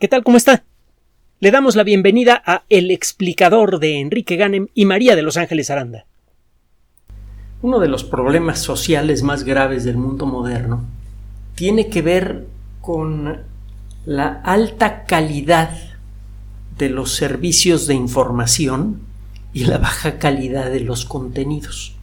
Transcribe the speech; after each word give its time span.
¿Qué 0.00 0.08
tal? 0.08 0.24
¿Cómo 0.24 0.36
está? 0.36 0.64
Le 1.38 1.52
damos 1.52 1.76
la 1.76 1.84
bienvenida 1.84 2.42
a 2.44 2.64
El 2.68 2.90
explicador 2.90 3.78
de 3.78 4.00
Enrique 4.00 4.34
Ganem 4.34 4.66
y 4.74 4.86
María 4.86 5.14
de 5.14 5.22
Los 5.22 5.36
Ángeles 5.36 5.70
Aranda. 5.70 6.04
Uno 7.62 7.78
de 7.78 7.86
los 7.86 8.02
problemas 8.02 8.58
sociales 8.58 9.22
más 9.22 9.44
graves 9.44 9.84
del 9.84 9.96
mundo 9.96 10.26
moderno 10.26 10.84
tiene 11.54 11.90
que 11.90 12.02
ver 12.02 12.48
con 12.80 13.42
la 14.04 14.40
alta 14.42 15.04
calidad 15.04 15.70
de 16.76 16.90
los 16.90 17.14
servicios 17.14 17.86
de 17.86 17.94
información 17.94 19.00
y 19.52 19.66
la 19.66 19.78
baja 19.78 20.18
calidad 20.18 20.72
de 20.72 20.80
los 20.80 21.04
contenidos. 21.04 21.94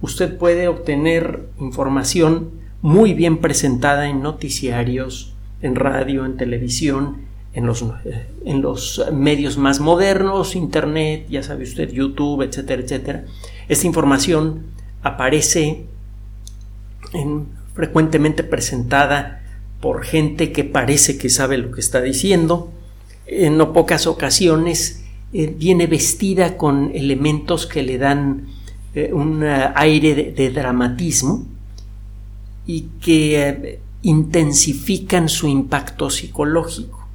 Usted 0.00 0.38
puede 0.38 0.68
obtener 0.68 1.48
información 1.58 2.52
muy 2.82 3.14
bien 3.14 3.38
presentada 3.38 4.08
en 4.08 4.22
noticiarios, 4.22 5.35
en 5.62 5.74
radio, 5.74 6.24
en 6.24 6.36
televisión, 6.36 7.26
en 7.54 7.66
los, 7.66 7.82
eh, 7.82 8.26
en 8.44 8.60
los 8.60 9.02
medios 9.12 9.56
más 9.56 9.80
modernos, 9.80 10.56
Internet, 10.56 11.26
ya 11.30 11.42
sabe 11.42 11.64
usted, 11.64 11.90
YouTube, 11.90 12.42
etcétera, 12.42 12.82
etcétera. 12.82 13.24
Esta 13.68 13.86
información 13.86 14.64
aparece 15.02 15.86
en, 17.12 17.46
frecuentemente 17.74 18.42
presentada 18.44 19.42
por 19.80 20.04
gente 20.04 20.52
que 20.52 20.64
parece 20.64 21.18
que 21.18 21.28
sabe 21.30 21.58
lo 21.58 21.70
que 21.70 21.80
está 21.80 22.00
diciendo. 22.00 22.72
En 23.26 23.56
no 23.56 23.72
pocas 23.72 24.06
ocasiones 24.06 25.04
eh, 25.32 25.54
viene 25.56 25.86
vestida 25.86 26.56
con 26.56 26.90
elementos 26.94 27.66
que 27.66 27.82
le 27.82 27.98
dan 27.98 28.48
eh, 28.94 29.12
un 29.12 29.42
aire 29.44 30.32
de, 30.34 30.50
dramatismo 30.50 31.46
y 32.66 32.82
que 33.00 33.80
intensifican 34.02 35.28
su 35.28 35.48
impacto 35.48 36.10
psicológico. 36.10 37.06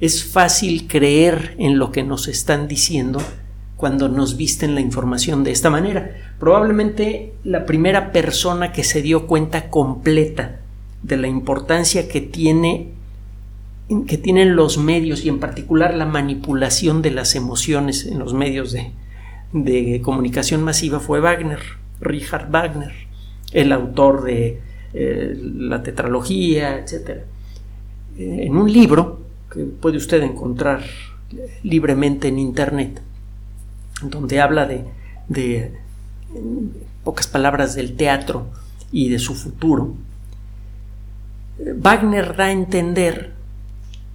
Es 0.00 0.24
fácil 0.24 0.86
creer 0.88 1.54
en 1.58 1.78
lo 1.78 1.92
que 1.92 2.02
nos 2.02 2.28
están 2.28 2.68
diciendo 2.68 3.20
cuando 3.76 4.08
nos 4.08 4.36
visten 4.36 4.74
la 4.74 4.80
información 4.80 5.42
de 5.44 5.52
esta 5.52 5.70
manera. 5.70 6.10
Probablemente 6.38 7.32
la 7.44 7.66
primera 7.66 8.12
persona 8.12 8.72
que 8.72 8.84
se 8.84 9.02
dio 9.02 9.26
cuenta 9.26 9.70
completa 9.70 10.60
de 11.02 11.16
la 11.16 11.28
importancia 11.28 12.08
que 12.08 12.20
tiene 12.20 12.92
que 14.06 14.18
tienen 14.18 14.54
los 14.54 14.78
medios 14.78 15.24
y 15.24 15.28
en 15.28 15.40
particular 15.40 15.94
la 15.94 16.06
manipulación 16.06 17.02
de 17.02 17.10
las 17.10 17.34
emociones 17.34 18.06
en 18.06 18.20
los 18.20 18.34
medios 18.34 18.70
de, 18.70 18.92
de 19.52 20.00
comunicación 20.00 20.62
masiva 20.62 21.00
fue 21.00 21.18
Wagner, 21.18 21.58
Richard 22.00 22.50
Wagner, 22.50 22.92
el 23.52 23.72
autor 23.72 24.22
de 24.22 24.60
eh, 24.92 25.38
la 25.40 25.82
tetralogía, 25.82 26.78
etc. 26.78 27.20
Eh, 28.18 28.46
en 28.46 28.56
un 28.56 28.72
libro 28.72 29.20
que 29.52 29.60
puede 29.64 29.98
usted 29.98 30.22
encontrar 30.22 30.82
libremente 31.62 32.28
en 32.28 32.38
Internet, 32.38 33.00
donde 34.02 34.40
habla 34.40 34.66
de, 34.66 34.84
de 35.28 35.72
pocas 37.04 37.28
palabras 37.28 37.74
del 37.74 37.94
teatro 37.94 38.46
y 38.90 39.10
de 39.10 39.20
su 39.20 39.34
futuro, 39.34 39.94
Wagner 41.58 42.36
da 42.36 42.46
a 42.46 42.52
entender 42.52 43.32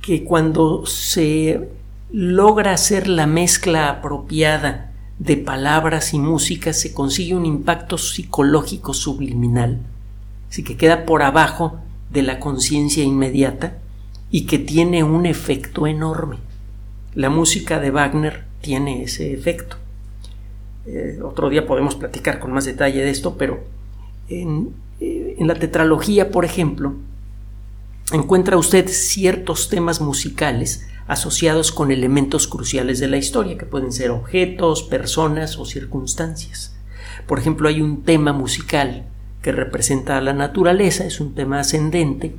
que 0.02 0.24
cuando 0.24 0.86
se 0.86 1.70
logra 2.12 2.74
hacer 2.74 3.08
la 3.08 3.28
mezcla 3.28 3.90
apropiada 3.90 4.92
de 5.20 5.38
palabras 5.38 6.14
y 6.14 6.20
música 6.20 6.74
se 6.74 6.94
consigue 6.94 7.36
un 7.36 7.46
impacto 7.46 7.98
psicológico 7.98 8.94
subliminal 8.94 9.80
así 10.50 10.64
que 10.64 10.78
queda 10.78 11.06
por 11.06 11.24
abajo 11.24 11.80
de 12.10 12.22
la 12.22 12.40
conciencia 12.40 13.04
inmediata 13.04 13.78
y 14.32 14.46
que 14.46 14.60
tiene 14.60 15.04
un 15.04 15.26
efecto 15.26 15.88
enorme. 15.88 16.38
La 17.14 17.30
música 17.30 17.80
de 17.80 17.92
Wagner 17.92 18.44
tiene 18.62 19.04
ese 19.04 19.34
efecto. 19.34 19.78
Eh, 20.86 21.20
otro 21.24 21.50
día 21.50 21.66
podemos 21.66 21.96
platicar 21.96 22.40
con 22.40 22.52
más 22.52 22.66
detalle 22.66 23.02
de 23.02 23.10
esto, 23.10 23.38
pero 23.38 23.64
eh, 24.30 24.46
en 25.00 25.48
la 25.48 25.56
tetralogía, 25.56 26.32
por 26.32 26.46
ejemplo, 26.46 26.94
encuentra 28.12 28.58
usted 28.58 28.88
ciertos 28.88 29.70
temas 29.70 30.02
musicales 30.02 30.88
asociados 31.08 31.72
con 31.72 31.92
elementos 31.92 32.48
cruciales 32.48 33.00
de 33.00 33.08
la 33.08 33.18
historia, 33.18 33.58
que 33.58 33.66
pueden 33.66 33.92
ser 33.92 34.12
objetos, 34.12 34.84
personas 34.84 35.58
o 35.58 35.66
circunstancias. 35.66 36.76
Por 37.28 37.40
ejemplo, 37.40 37.70
hay 37.70 37.82
un 37.82 38.04
tema 38.04 38.34
musical 38.34 39.06
que 39.46 39.52
representa 39.52 40.18
a 40.18 40.22
la 40.22 40.34
naturaleza, 40.34 41.06
es 41.06 41.20
un 41.20 41.36
tema 41.36 41.60
ascendente, 41.60 42.34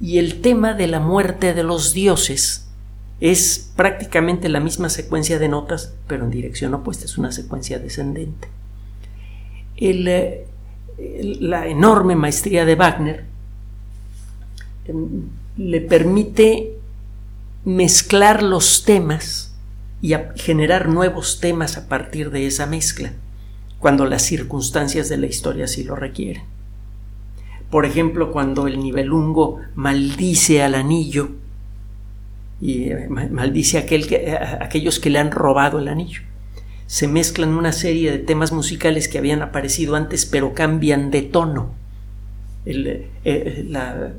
y 0.00 0.16
el 0.16 0.40
tema 0.40 0.72
de 0.72 0.86
la 0.86 0.98
muerte 0.98 1.52
de 1.52 1.62
los 1.62 1.92
dioses 1.92 2.70
es 3.20 3.70
prácticamente 3.76 4.48
la 4.48 4.58
misma 4.58 4.88
secuencia 4.88 5.38
de 5.38 5.50
notas, 5.50 5.92
pero 6.06 6.24
en 6.24 6.30
dirección 6.30 6.72
opuesta, 6.72 7.04
es 7.04 7.18
una 7.18 7.32
secuencia 7.32 7.78
descendente. 7.78 8.48
Eh, 9.76 10.46
la 10.96 11.66
enorme 11.66 12.16
maestría 12.16 12.64
de 12.64 12.76
Wagner 12.76 13.26
em, 14.86 15.28
le 15.58 15.82
permite 15.82 16.78
mezclar 17.66 18.42
los 18.42 18.84
temas 18.84 19.54
y 20.00 20.14
generar 20.36 20.88
nuevos 20.88 21.40
temas 21.40 21.76
a 21.76 21.88
partir 21.88 22.30
de 22.30 22.46
esa 22.46 22.64
mezcla 22.64 23.12
cuando 23.82 24.06
las 24.06 24.22
circunstancias 24.22 25.08
de 25.08 25.16
la 25.16 25.26
historia 25.26 25.66
sí 25.66 25.82
lo 25.82 25.96
requieren. 25.96 26.44
Por 27.68 27.84
ejemplo, 27.84 28.30
cuando 28.30 28.68
el 28.68 28.78
nivelungo 28.78 29.58
maldice 29.74 30.62
al 30.62 30.76
anillo 30.76 31.30
y 32.60 32.90
eh, 32.90 33.08
maldice 33.08 33.78
a, 33.78 33.80
aquel 33.80 34.06
que, 34.06 34.30
a 34.30 34.60
aquellos 34.62 35.00
que 35.00 35.10
le 35.10 35.18
han 35.18 35.32
robado 35.32 35.80
el 35.80 35.88
anillo. 35.88 36.20
Se 36.86 37.08
mezclan 37.08 37.48
una 37.54 37.72
serie 37.72 38.12
de 38.12 38.18
temas 38.18 38.52
musicales 38.52 39.08
que 39.08 39.18
habían 39.18 39.42
aparecido 39.42 39.96
antes, 39.96 40.26
pero 40.26 40.54
cambian 40.54 41.10
de 41.10 41.22
tono. 41.22 41.74
Eh, 42.64 43.66
la, 43.68 44.12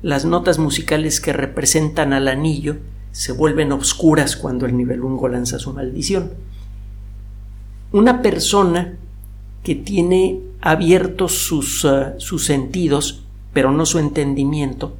las 0.00 0.24
notas 0.24 0.60
musicales 0.60 1.20
que 1.20 1.32
representan 1.32 2.12
al 2.12 2.28
anillo 2.28 2.76
se 3.10 3.32
vuelven 3.32 3.72
obscuras 3.72 4.36
cuando 4.36 4.64
el 4.64 4.76
nivelungo 4.76 5.26
lanza 5.26 5.58
su 5.58 5.72
maldición 5.72 6.30
una 7.92 8.22
persona 8.22 8.96
que 9.62 9.74
tiene 9.74 10.40
abiertos 10.60 11.32
sus, 11.32 11.84
uh, 11.84 12.14
sus 12.18 12.44
sentidos, 12.44 13.24
pero 13.52 13.72
no 13.72 13.86
su 13.86 13.98
entendimiento, 13.98 14.96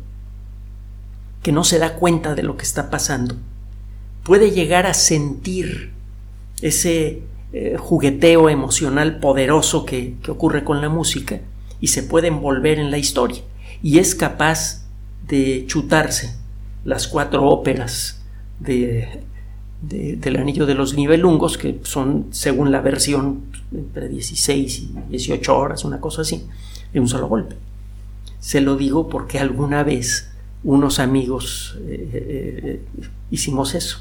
que 1.43 1.53
no 1.53 1.65
se 1.65 1.79
da 1.79 1.95
cuenta 1.95 2.35
de 2.35 2.43
lo 2.43 2.57
que 2.57 2.65
está 2.65 2.91
pasando, 2.91 3.37
puede 4.23 4.51
llegar 4.51 4.87
a 4.87 4.95
sentir 4.95 5.93
ese 6.63 7.23
eh, 7.53 7.77
jugueteo 7.79 8.49
emocional 8.49 9.21
poderoso 9.21 9.85
que, 9.85 10.17
que 10.23 10.31
ocurre 10.31 10.65
con 10.65 10.81
la 10.81 10.89
música 10.89 11.41
y 11.81 11.89
se 11.89 12.03
puede 12.03 12.29
envolver 12.29 12.79
en 12.79 12.91
la 12.91 12.99
historia. 12.99 13.43
Y 13.83 13.99
es 13.99 14.15
capaz 14.15 14.87
de 15.29 15.65
chutarse 15.67 16.37
las 16.85 17.07
cuatro 17.07 17.49
óperas 17.49 18.25
de 18.59 19.23
del 19.89 20.37
anillo 20.37 20.67
de 20.67 20.75
los 20.75 20.95
nivelungos, 20.95 21.59
que 21.59 21.81
son, 21.83 22.27
según 22.31 22.73
la 22.73 22.81
versión, 22.81 23.43
entre 23.73 24.09
16 24.09 24.79
y 24.79 24.95
18 25.11 25.57
horas, 25.57 25.85
una 25.85 26.01
cosa 26.01 26.23
así, 26.23 26.47
de 26.93 27.01
un 27.01 27.09
solo 27.09 27.29
golpe. 27.29 27.57
Se 28.41 28.61
lo 28.61 28.77
digo 28.77 29.09
porque 29.09 29.39
alguna 29.39 29.83
vez 29.83 30.31
unos 30.65 30.99
amigos 30.99 31.79
eh, 31.87 32.11
eh, 32.13 32.83
hicimos 33.31 33.75
eso. 33.75 34.01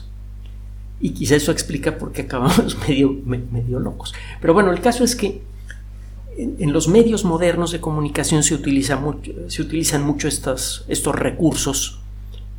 Y 1.00 1.12
quizá 1.12 1.36
eso 1.36 1.52
explica 1.52 1.98
por 1.98 2.12
qué 2.12 2.24
acabamos 2.24 2.78
medio, 2.88 3.16
medio 3.26 3.80
locos. 3.80 4.14
Pero 4.42 4.54
bueno, 4.54 4.72
el 4.72 4.82
caso 4.82 5.04
es 5.04 5.16
que 5.16 5.42
en, 6.38 6.74
los 6.74 6.88
medios 6.88 7.24
modernos 7.26 7.72
de 7.72 7.80
comunicación 7.80 8.44
se, 8.44 8.56
utiliza 8.56 8.98
mucho, 8.98 9.32
se 9.48 9.62
utilizan 9.62 10.04
mucho 10.04 10.28
estos, 10.28 10.86
recursos 11.14 12.00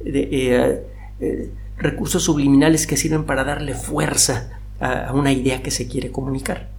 de, 0.02 0.84
eh, 1.20 1.50
recursos 1.78 2.24
subliminales 2.24 2.86
que 2.86 2.96
sirven 2.96 3.24
para 3.24 3.44
darle 3.44 3.74
fuerza 3.74 4.60
a, 4.80 5.12
una 5.12 5.32
idea 5.32 5.62
que 5.62 5.70
se 5.70 5.88
quiere 5.88 6.10
comunicar. 6.10 6.70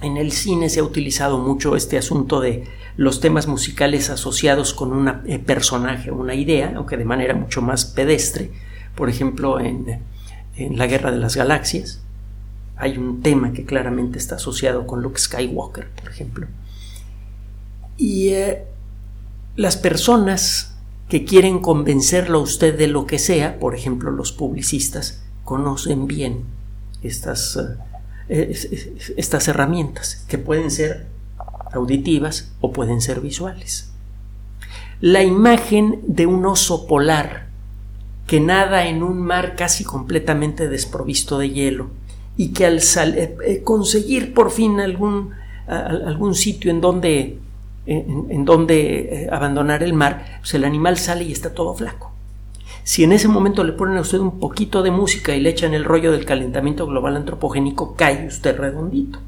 En 0.00 0.16
el 0.16 0.30
cine 0.30 0.68
se 0.68 0.80
ha 0.80 0.84
utilizado 0.84 1.38
mucho 1.38 1.74
este 1.74 1.98
asunto 1.98 2.40
de 2.40 2.64
los 2.96 3.20
temas 3.20 3.48
musicales 3.48 4.10
asociados 4.10 4.72
con 4.72 4.92
un 4.92 5.08
eh, 5.26 5.38
personaje, 5.38 6.12
una 6.12 6.34
idea, 6.34 6.72
aunque 6.76 6.96
de 6.96 7.04
manera 7.04 7.34
mucho 7.34 7.62
más 7.62 7.84
pedestre. 7.84 8.52
Por 8.94 9.08
ejemplo, 9.08 9.58
en, 9.58 10.02
La 10.56 10.86
Guerra 10.86 11.10
de 11.10 11.18
las 11.18 11.36
Galaxias 11.36 12.00
hay 12.76 12.96
un 12.96 13.22
tema 13.22 13.52
que 13.52 13.64
claramente 13.64 14.18
está 14.18 14.36
asociado 14.36 14.86
con 14.86 15.02
Luke 15.02 15.18
Skywalker, 15.18 15.90
por 15.90 16.10
ejemplo. 16.10 16.46
Y 17.96 18.28
eh, 18.28 18.64
las 19.56 19.76
personas 19.76 20.77
que 21.08 21.24
quieren 21.24 21.58
convencerlo 21.60 22.38
a 22.38 22.42
usted 22.42 22.76
de 22.76 22.86
lo 22.86 23.06
que 23.06 23.18
sea, 23.18 23.58
por 23.58 23.74
ejemplo 23.74 24.10
los 24.10 24.32
publicistas, 24.32 25.22
conocen 25.44 26.06
bien 26.06 26.44
estas, 27.02 27.58
eh, 28.28 28.54
estas 29.16 29.48
herramientas, 29.48 30.24
que 30.28 30.36
pueden 30.36 30.70
ser 30.70 31.06
auditivas 31.72 32.52
o 32.60 32.72
pueden 32.72 33.00
ser 33.00 33.20
visuales. 33.20 33.90
La 35.00 35.22
imagen 35.22 36.00
de 36.06 36.26
un 36.26 36.44
oso 36.44 36.86
polar 36.86 37.46
que 38.26 38.40
nada 38.40 38.88
en 38.88 39.02
un 39.02 39.22
mar 39.22 39.56
casi 39.56 39.84
completamente 39.84 40.68
desprovisto 40.68 41.38
de 41.38 41.50
hielo 41.50 41.88
y 42.36 42.52
que 42.52 42.66
al 42.66 42.78
eh, 42.78 43.36
eh, 43.46 43.62
conseguir 43.64 44.34
por 44.34 44.50
fin 44.50 44.80
algún, 44.80 45.30
algún 45.66 46.34
sitio 46.34 46.70
en 46.70 46.82
donde, 46.82 47.38
en, 47.88 48.44
donde 48.44 49.24
eh, 49.24 49.28
abandonar 49.32 49.82
el 49.82 49.94
mar, 49.94 50.40
pues 50.40 50.52
el 50.54 50.64
animal 50.64 50.98
sale 50.98 51.24
y 51.24 51.32
está 51.32 51.54
todo 51.54 51.74
flaco. 51.74 52.12
Si 52.84 53.02
en 53.02 53.12
ese 53.12 53.28
momento 53.28 53.64
le 53.64 53.72
ponen 53.72 53.96
a 53.96 54.02
usted 54.02 54.18
un 54.18 54.38
poquito 54.38 54.82
de 54.82 54.90
música 54.90 55.34
y 55.34 55.40
le 55.40 55.50
echan 55.50 55.74
el 55.74 55.84
rollo 55.84 56.12
del 56.12 56.24
calentamiento 56.24 56.86
global 56.86 57.16
antropogénico, 57.16 57.94
cae 57.96 58.26
usted 58.26 58.56
redondito. 58.58 59.18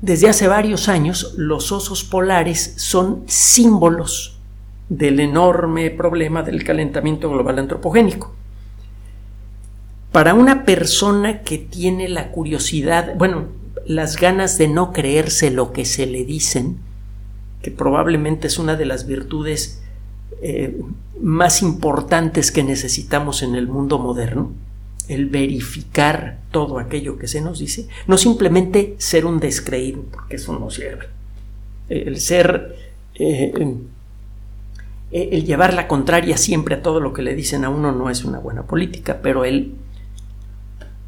Desde 0.00 0.28
hace 0.28 0.46
varios 0.46 0.88
años, 0.88 1.34
los 1.36 1.72
osos 1.72 2.04
polares 2.04 2.74
son 2.76 3.24
símbolos 3.26 4.38
del 4.88 5.18
enorme 5.18 5.90
problema 5.90 6.42
del 6.42 6.62
calentamiento 6.62 7.28
global 7.28 7.58
antropogénico. 7.58 8.32
Para 10.12 10.34
una 10.34 10.64
persona 10.64 11.42
que 11.42 11.58
tiene 11.58 12.08
la 12.08 12.30
curiosidad, 12.30 13.14
bueno, 13.16 13.57
las 13.88 14.16
ganas 14.16 14.58
de 14.58 14.68
no 14.68 14.92
creerse 14.92 15.50
lo 15.50 15.72
que 15.72 15.84
se 15.84 16.06
le 16.06 16.24
dicen, 16.24 16.78
que 17.62 17.70
probablemente 17.72 18.46
es 18.46 18.58
una 18.58 18.76
de 18.76 18.86
las 18.86 19.06
virtudes 19.06 19.82
eh, 20.42 20.80
más 21.20 21.62
importantes 21.62 22.52
que 22.52 22.62
necesitamos 22.62 23.42
en 23.42 23.56
el 23.56 23.66
mundo 23.66 23.98
moderno, 23.98 24.52
el 25.08 25.26
verificar 25.26 26.38
todo 26.52 26.78
aquello 26.78 27.18
que 27.18 27.26
se 27.26 27.40
nos 27.40 27.58
dice, 27.58 27.88
no 28.06 28.18
simplemente 28.18 28.94
ser 28.98 29.26
un 29.26 29.40
descreído, 29.40 30.02
porque 30.12 30.36
eso 30.36 30.56
no 30.56 30.70
sirve. 30.70 31.08
El 31.88 32.20
ser 32.20 32.76
eh, 33.14 33.52
eh, 35.10 35.28
el 35.32 35.44
llevar 35.44 35.74
la 35.74 35.88
contraria 35.88 36.36
siempre 36.36 36.76
a 36.76 36.82
todo 36.82 37.00
lo 37.00 37.12
que 37.12 37.22
le 37.22 37.34
dicen 37.34 37.64
a 37.64 37.70
uno 37.70 37.92
no 37.92 38.10
es 38.10 38.24
una 38.24 38.38
buena 38.38 38.64
política, 38.64 39.20
pero 39.22 39.44
el, 39.44 39.74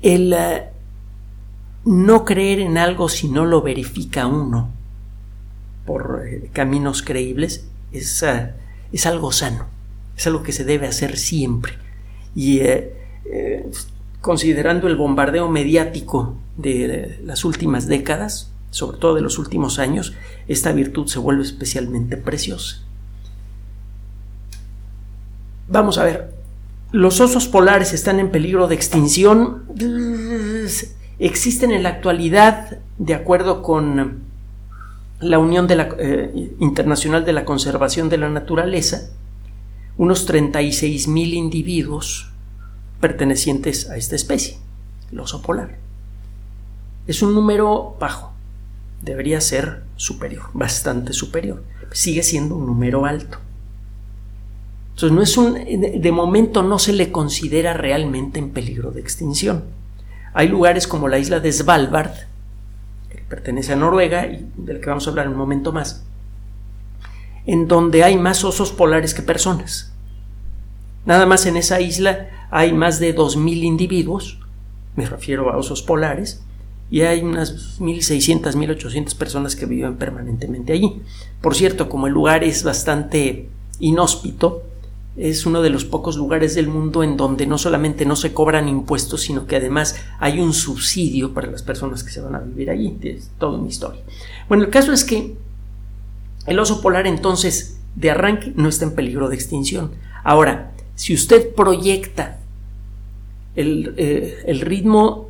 el 0.00 0.32
eh, 0.32 0.64
no 1.90 2.24
creer 2.24 2.60
en 2.60 2.78
algo 2.78 3.08
si 3.08 3.28
no 3.28 3.44
lo 3.44 3.62
verifica 3.62 4.28
uno 4.28 4.70
por 5.84 6.22
eh, 6.24 6.48
caminos 6.52 7.02
creíbles 7.02 7.66
es, 7.90 8.24
es, 8.92 9.06
algo 9.06 9.32
sano, 9.32 9.66
es 10.16 10.24
algo 10.28 10.44
que 10.44 10.52
se 10.52 10.64
debe 10.64 10.86
hacer 10.86 11.18
siempre. 11.18 11.72
Y 12.36 12.60
considerando 14.20 14.86
el 14.86 14.94
bombardeo 14.94 15.48
mediático 15.48 16.36
de 16.56 17.18
las 17.24 17.44
últimas 17.44 17.88
décadas, 17.88 18.52
sobre 18.70 18.98
todo 18.98 19.16
de 19.16 19.22
los 19.22 19.38
últimos 19.38 19.80
años, 19.80 20.14
esta 20.46 20.70
virtud 20.70 21.08
se 21.08 21.18
vuelve 21.18 21.42
especialmente 21.42 22.16
preciosa. 22.16 22.84
Vamos 25.66 25.98
a 25.98 26.04
ver, 26.04 26.32
los 26.92 27.20
osos 27.20 27.48
polares 27.48 27.92
están 27.92 28.20
en 28.20 28.30
peligro 28.30 28.68
de 28.68 28.76
extinción. 28.76 29.64
Existen 31.20 31.70
en 31.70 31.82
la 31.82 31.90
actualidad, 31.90 32.78
de 32.96 33.12
acuerdo 33.12 33.60
con 33.60 34.22
la 35.20 35.38
Unión 35.38 35.68
eh, 35.70 36.54
Internacional 36.60 37.26
de 37.26 37.34
la 37.34 37.44
Conservación 37.44 38.08
de 38.08 38.16
la 38.16 38.30
Naturaleza, 38.30 39.10
unos 39.98 40.24
36 40.24 41.08
mil 41.08 41.34
individuos 41.34 42.32
pertenecientes 43.02 43.90
a 43.90 43.98
esta 43.98 44.16
especie, 44.16 44.56
el 45.12 45.20
oso 45.20 45.42
polar. 45.42 45.76
Es 47.06 47.20
un 47.20 47.34
número 47.34 47.96
bajo, 48.00 48.32
debería 49.02 49.42
ser 49.42 49.82
superior, 49.96 50.44
bastante 50.54 51.12
superior. 51.12 51.62
Sigue 51.92 52.22
siendo 52.22 52.56
un 52.56 52.64
número 52.64 53.04
alto. 53.04 53.36
Entonces, 54.94 55.12
no 55.12 55.22
es 55.22 55.36
un, 55.36 56.00
de 56.00 56.12
momento 56.12 56.62
no 56.62 56.78
se 56.78 56.94
le 56.94 57.12
considera 57.12 57.74
realmente 57.74 58.38
en 58.38 58.52
peligro 58.52 58.90
de 58.90 59.02
extinción. 59.02 59.79
Hay 60.32 60.48
lugares 60.48 60.86
como 60.86 61.08
la 61.08 61.18
isla 61.18 61.40
de 61.40 61.52
Svalbard, 61.52 62.12
que 63.10 63.18
pertenece 63.28 63.72
a 63.72 63.76
Noruega 63.76 64.26
y 64.26 64.48
del 64.56 64.80
que 64.80 64.88
vamos 64.88 65.06
a 65.06 65.10
hablar 65.10 65.28
un 65.28 65.36
momento 65.36 65.72
más, 65.72 66.04
en 67.46 67.66
donde 67.66 68.04
hay 68.04 68.16
más 68.16 68.44
osos 68.44 68.72
polares 68.72 69.14
que 69.14 69.22
personas. 69.22 69.92
Nada 71.04 71.26
más 71.26 71.46
en 71.46 71.56
esa 71.56 71.80
isla 71.80 72.28
hay 72.50 72.72
más 72.72 73.00
de 73.00 73.16
2.000 73.16 73.64
individuos, 73.64 74.38
me 74.96 75.06
refiero 75.06 75.50
a 75.50 75.56
osos 75.56 75.82
polares, 75.82 76.42
y 76.90 77.02
hay 77.02 77.22
unas 77.22 77.80
1.600, 77.80 78.54
1.800 78.54 79.16
personas 79.16 79.54
que 79.54 79.66
viven 79.66 79.96
permanentemente 79.96 80.72
allí. 80.72 81.00
Por 81.40 81.54
cierto, 81.54 81.88
como 81.88 82.08
el 82.08 82.12
lugar 82.12 82.42
es 82.42 82.64
bastante 82.64 83.48
inhóspito, 83.78 84.64
es 85.20 85.44
uno 85.44 85.60
de 85.60 85.68
los 85.68 85.84
pocos 85.84 86.16
lugares 86.16 86.54
del 86.54 86.68
mundo 86.68 87.02
en 87.02 87.18
donde 87.18 87.46
no 87.46 87.58
solamente 87.58 88.06
no 88.06 88.16
se 88.16 88.32
cobran 88.32 88.68
impuestos, 88.68 89.20
sino 89.20 89.46
que 89.46 89.56
además 89.56 89.96
hay 90.18 90.40
un 90.40 90.54
subsidio 90.54 91.34
para 91.34 91.50
las 91.50 91.62
personas 91.62 92.02
que 92.02 92.10
se 92.10 92.22
van 92.22 92.34
a 92.34 92.40
vivir 92.40 92.70
allí. 92.70 92.96
Es 93.02 93.30
toda 93.38 93.58
una 93.58 93.68
historia. 93.68 94.00
Bueno, 94.48 94.64
el 94.64 94.70
caso 94.70 94.92
es 94.92 95.04
que 95.04 95.36
el 96.46 96.58
oso 96.58 96.80
polar 96.80 97.06
entonces 97.06 97.78
de 97.96 98.10
arranque 98.10 98.52
no 98.56 98.68
está 98.68 98.86
en 98.86 98.94
peligro 98.94 99.28
de 99.28 99.34
extinción. 99.34 99.90
Ahora, 100.24 100.72
si 100.94 101.12
usted 101.12 101.54
proyecta 101.54 102.38
el, 103.56 103.94
eh, 103.98 104.42
el 104.46 104.62
ritmo 104.62 105.28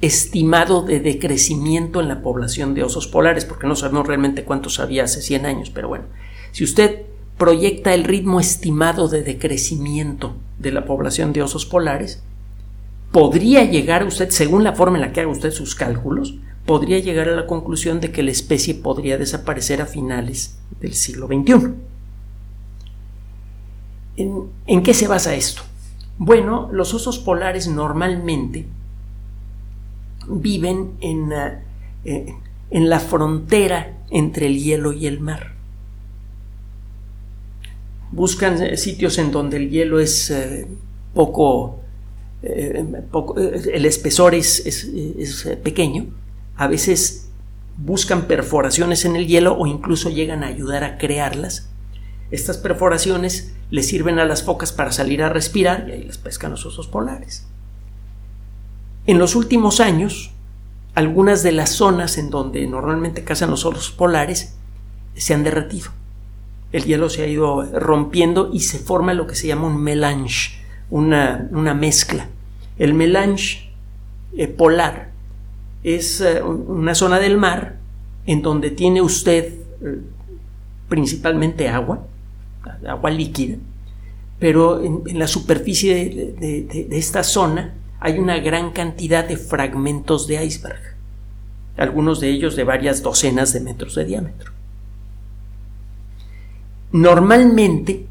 estimado 0.00 0.82
de 0.82 1.00
decrecimiento 1.00 2.00
en 2.00 2.08
la 2.08 2.22
población 2.22 2.72
de 2.72 2.84
osos 2.84 3.06
polares, 3.06 3.44
porque 3.44 3.66
no 3.66 3.76
sabemos 3.76 4.06
realmente 4.06 4.44
cuántos 4.44 4.80
había 4.80 5.04
hace 5.04 5.20
100 5.20 5.46
años, 5.46 5.70
pero 5.70 5.88
bueno, 5.88 6.04
si 6.52 6.64
usted 6.64 7.02
proyecta 7.38 7.94
el 7.94 8.04
ritmo 8.04 8.40
estimado 8.40 9.08
de 9.08 9.22
decrecimiento 9.22 10.36
de 10.58 10.72
la 10.72 10.84
población 10.84 11.32
de 11.32 11.42
osos 11.42 11.66
polares, 11.66 12.22
podría 13.12 13.64
llegar 13.64 14.04
usted, 14.06 14.30
según 14.30 14.64
la 14.64 14.72
forma 14.72 14.96
en 14.96 15.02
la 15.02 15.12
que 15.12 15.20
haga 15.20 15.30
usted 15.30 15.50
sus 15.50 15.74
cálculos, 15.74 16.36
podría 16.64 16.98
llegar 16.98 17.28
a 17.28 17.36
la 17.36 17.46
conclusión 17.46 18.00
de 18.00 18.10
que 18.10 18.22
la 18.22 18.30
especie 18.30 18.74
podría 18.74 19.18
desaparecer 19.18 19.80
a 19.82 19.86
finales 19.86 20.58
del 20.80 20.94
siglo 20.94 21.26
XXI. 21.26 21.74
¿En, 24.66 24.82
qué 24.82 24.94
se 24.94 25.06
basa 25.06 25.34
esto? 25.34 25.62
Bueno, 26.16 26.70
los 26.72 26.94
osos 26.94 27.18
polares 27.18 27.68
normalmente 27.68 28.66
viven 30.26 30.92
en, 31.02 31.32
eh, 32.04 32.34
en 32.70 32.88
la 32.88 32.98
frontera 32.98 33.98
entre 34.10 34.46
el 34.46 34.58
hielo 34.58 34.94
y 34.94 35.06
el 35.06 35.20
mar 35.20 35.55
buscan 38.16 38.60
eh, 38.62 38.76
sitios 38.78 39.18
en 39.18 39.30
donde 39.30 39.58
el 39.58 39.70
hielo 39.70 40.00
es 40.00 40.30
eh, 40.30 40.66
poco, 41.14 41.80
eh, 42.42 42.84
el 43.72 43.84
espesor 43.84 44.34
es, 44.34 44.64
pequeño, 45.62 46.06
a 46.56 46.66
veces 46.66 47.28
buscan 47.76 48.26
perforaciones 48.26 49.04
en 49.04 49.16
el 49.16 49.26
hielo 49.26 49.56
o 49.56 49.66
incluso 49.66 50.08
llegan 50.08 50.42
a 50.42 50.46
ayudar 50.46 50.82
a 50.82 50.96
crearlas. 50.96 51.68
Estas 52.30 52.56
perforaciones 52.56 53.52
le 53.70 53.82
sirven 53.82 54.18
a 54.18 54.24
las 54.24 54.42
focas 54.42 54.72
para 54.72 54.92
salir 54.92 55.22
a 55.22 55.28
respirar 55.28 55.86
y 55.88 55.92
ahí 55.92 56.02
las 56.02 56.18
pescan 56.18 56.52
los 56.52 56.64
osos 56.64 56.88
polares. 56.88 57.46
En 59.06 59.18
los 59.18 59.36
últimos 59.36 59.78
años, 59.78 60.32
algunas 60.94 61.42
de 61.42 61.52
las 61.52 61.70
zonas 61.70 62.16
en 62.16 62.30
donde 62.30 62.66
normalmente 62.66 63.24
cazan 63.24 63.50
los 63.50 63.66
osos 63.66 63.90
polares 63.90 64.54
se 65.14 65.34
han 65.34 65.44
derretido 65.44 65.90
el 66.72 66.84
hielo 66.84 67.08
se 67.08 67.22
ha 67.22 67.26
ido 67.26 67.62
rompiendo 67.78 68.50
y 68.52 68.60
se 68.60 68.78
forma 68.78 69.14
lo 69.14 69.26
que 69.26 69.34
se 69.34 69.46
llama 69.46 69.68
un 69.68 69.82
melange, 69.82 70.58
una, 70.90 71.48
mezcla. 71.74 72.28
El 72.78 72.94
melange 72.94 73.70
eh, 74.36 74.48
polar 74.48 75.10
es 75.82 76.20
eh, 76.20 76.42
una 76.42 76.94
zona 76.94 77.18
del 77.18 77.36
mar 77.38 77.76
en 78.26 78.42
donde 78.42 78.70
tiene 78.70 79.00
usted 79.00 79.54
eh, 79.82 80.00
principalmente 80.88 81.68
agua, 81.68 82.06
agua 82.86 83.10
líquida, 83.10 83.56
pero 84.38 84.82
en, 84.82 85.18
la 85.18 85.26
superficie 85.26 86.34
de, 86.38 86.88
esta 86.90 87.22
zona 87.22 87.74
hay 88.00 88.18
una 88.18 88.38
gran 88.38 88.72
cantidad 88.72 89.26
de 89.26 89.36
fragmentos 89.36 90.26
de 90.26 90.44
iceberg, 90.44 90.96
algunos 91.76 92.20
de 92.20 92.30
ellos 92.30 92.56
de 92.56 92.64
varias 92.64 93.02
docenas 93.02 93.52
de 93.52 93.60
metros 93.60 93.94
de 93.94 94.04
diámetro. 94.04 94.55
Normalmente 96.92 98.06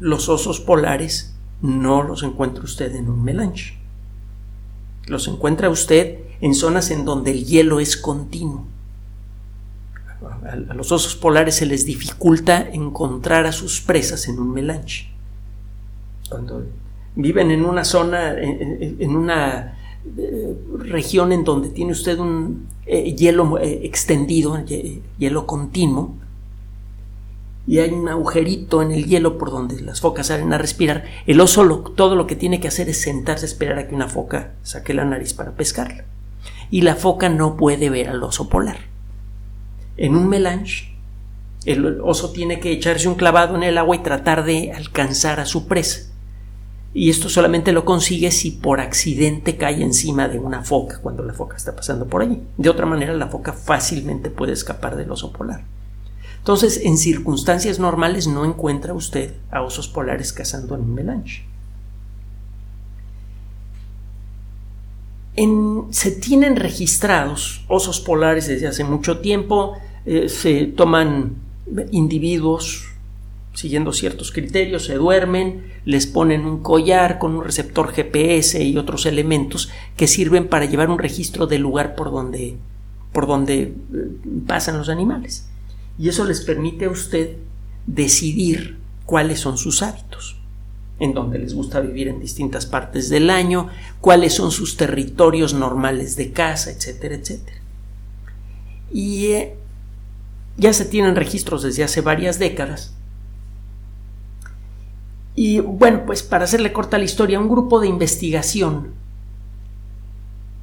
los 0.00 0.28
osos 0.28 0.60
polares 0.60 1.34
no 1.62 2.02
los 2.02 2.22
encuentra 2.22 2.64
usted 2.64 2.94
en 2.94 3.08
un 3.08 3.22
melange. 3.24 3.78
Los 5.06 5.28
encuentra 5.28 5.70
usted 5.70 6.18
en 6.40 6.54
zonas 6.54 6.90
en 6.90 7.04
donde 7.04 7.30
el 7.30 7.44
hielo 7.44 7.80
es 7.80 7.96
continuo. 7.96 8.66
A 10.70 10.74
los 10.74 10.92
osos 10.92 11.14
polares 11.14 11.56
se 11.56 11.66
les 11.66 11.84
dificulta 11.86 12.60
encontrar 12.60 13.46
a 13.46 13.52
sus 13.52 13.80
presas 13.80 14.28
en 14.28 14.38
un 14.38 14.52
melange. 14.52 15.08
Cuando 16.28 16.64
viven 17.14 17.50
en 17.50 17.64
una 17.64 17.84
zona, 17.84 18.34
en 18.38 19.16
una 19.16 19.76
eh, 20.16 20.56
región 20.78 21.32
en 21.32 21.44
donde 21.44 21.68
tiene 21.68 21.92
usted 21.92 22.18
un 22.18 22.68
eh, 22.86 23.14
hielo 23.14 23.58
eh, 23.58 23.80
extendido, 23.84 24.56
hielo 25.18 25.46
continuo, 25.46 26.14
y 27.66 27.80
hay 27.80 27.90
un 27.90 28.08
agujerito 28.08 28.80
en 28.80 28.92
el 28.92 29.06
hielo 29.06 29.38
por 29.38 29.50
donde 29.50 29.80
las 29.80 30.00
focas 30.00 30.28
salen 30.28 30.52
a 30.52 30.58
respirar, 30.58 31.04
el 31.26 31.40
oso 31.40 31.66
todo 31.96 32.14
lo 32.14 32.26
que 32.26 32.36
tiene 32.36 32.60
que 32.60 32.68
hacer 32.68 32.88
es 32.88 33.00
sentarse 33.00 33.44
a 33.44 33.48
esperar 33.48 33.78
a 33.78 33.88
que 33.88 33.94
una 33.94 34.08
foca 34.08 34.52
saque 34.62 34.94
la 34.94 35.04
nariz 35.04 35.34
para 35.34 35.52
pescarla. 35.52 36.04
Y 36.70 36.82
la 36.82 36.94
foca 36.94 37.28
no 37.28 37.56
puede 37.56 37.90
ver 37.90 38.08
al 38.08 38.22
oso 38.22 38.48
polar. 38.48 38.78
En 39.96 40.14
un 40.14 40.28
melange, 40.28 40.96
el 41.64 42.00
oso 42.00 42.30
tiene 42.30 42.60
que 42.60 42.70
echarse 42.70 43.08
un 43.08 43.16
clavado 43.16 43.56
en 43.56 43.64
el 43.64 43.78
agua 43.78 43.96
y 43.96 44.00
tratar 44.00 44.44
de 44.44 44.72
alcanzar 44.72 45.40
a 45.40 45.46
su 45.46 45.66
presa. 45.66 46.12
Y 46.94 47.10
esto 47.10 47.28
solamente 47.28 47.72
lo 47.72 47.84
consigue 47.84 48.30
si 48.30 48.52
por 48.52 48.80
accidente 48.80 49.56
cae 49.56 49.82
encima 49.82 50.28
de 50.28 50.38
una 50.38 50.62
foca 50.62 50.98
cuando 51.02 51.24
la 51.24 51.34
foca 51.34 51.56
está 51.56 51.74
pasando 51.74 52.06
por 52.06 52.22
allí. 52.22 52.40
De 52.56 52.70
otra 52.70 52.86
manera, 52.86 53.12
la 53.14 53.26
foca 53.26 53.52
fácilmente 53.52 54.30
puede 54.30 54.52
escapar 54.52 54.96
del 54.96 55.10
oso 55.10 55.32
polar. 55.32 55.64
Entonces, 56.46 56.82
en 56.84 56.96
circunstancias 56.96 57.80
normales 57.80 58.28
no 58.28 58.44
encuentra 58.44 58.94
usted 58.94 59.34
a 59.50 59.62
osos 59.62 59.88
polares 59.88 60.32
cazando 60.32 60.76
en 60.76 60.82
un 60.82 60.94
melange. 60.94 61.44
se 65.90 66.12
tienen 66.12 66.54
registrados 66.54 67.64
osos 67.66 67.98
polares 67.98 68.46
desde 68.46 68.68
hace 68.68 68.84
mucho 68.84 69.18
tiempo, 69.18 69.76
eh, 70.04 70.28
se 70.28 70.66
toman 70.66 71.34
individuos 71.90 72.90
siguiendo 73.52 73.92
ciertos 73.92 74.30
criterios, 74.30 74.84
se 74.84 74.94
duermen, 74.94 75.72
les 75.84 76.06
ponen 76.06 76.46
un 76.46 76.62
collar 76.62 77.18
con 77.18 77.34
un 77.34 77.42
receptor 77.42 77.92
GPS 77.92 78.62
y 78.62 78.78
otros 78.78 79.04
elementos 79.04 79.68
que 79.96 80.06
sirven 80.06 80.46
para 80.46 80.66
llevar 80.66 80.90
un 80.90 81.00
registro 81.00 81.48
del 81.48 81.62
lugar 81.62 81.96
por 81.96 82.12
donde, 82.12 82.56
por 83.12 83.26
donde 83.26 83.62
eh, 83.62 83.74
pasan 84.46 84.78
los 84.78 84.88
animales 84.88 85.48
y 85.98 86.08
eso 86.08 86.24
les 86.24 86.40
permite 86.40 86.86
a 86.86 86.90
usted 86.90 87.36
decidir 87.86 88.78
cuáles 89.04 89.40
son 89.40 89.56
sus 89.56 89.82
hábitos, 89.82 90.36
en 90.98 91.14
donde 91.14 91.38
les 91.38 91.54
gusta 91.54 91.80
vivir 91.80 92.08
en 92.08 92.20
distintas 92.20 92.66
partes 92.66 93.08
del 93.08 93.30
año, 93.30 93.68
cuáles 94.00 94.34
son 94.34 94.50
sus 94.50 94.76
territorios 94.76 95.54
normales 95.54 96.16
de 96.16 96.32
casa, 96.32 96.70
etcétera, 96.70 97.14
etcétera. 97.14 97.58
Y 98.92 99.26
eh, 99.26 99.56
ya 100.56 100.72
se 100.72 100.84
tienen 100.84 101.16
registros 101.16 101.62
desde 101.62 101.84
hace 101.84 102.00
varias 102.00 102.38
décadas. 102.38 102.92
Y 105.34 105.60
bueno, 105.60 106.04
pues 106.06 106.22
para 106.22 106.44
hacerle 106.44 106.72
corta 106.72 106.98
la 106.98 107.04
historia, 107.04 107.38
un 107.38 107.48
grupo 107.48 107.78
de 107.78 107.88
investigación 107.88 108.94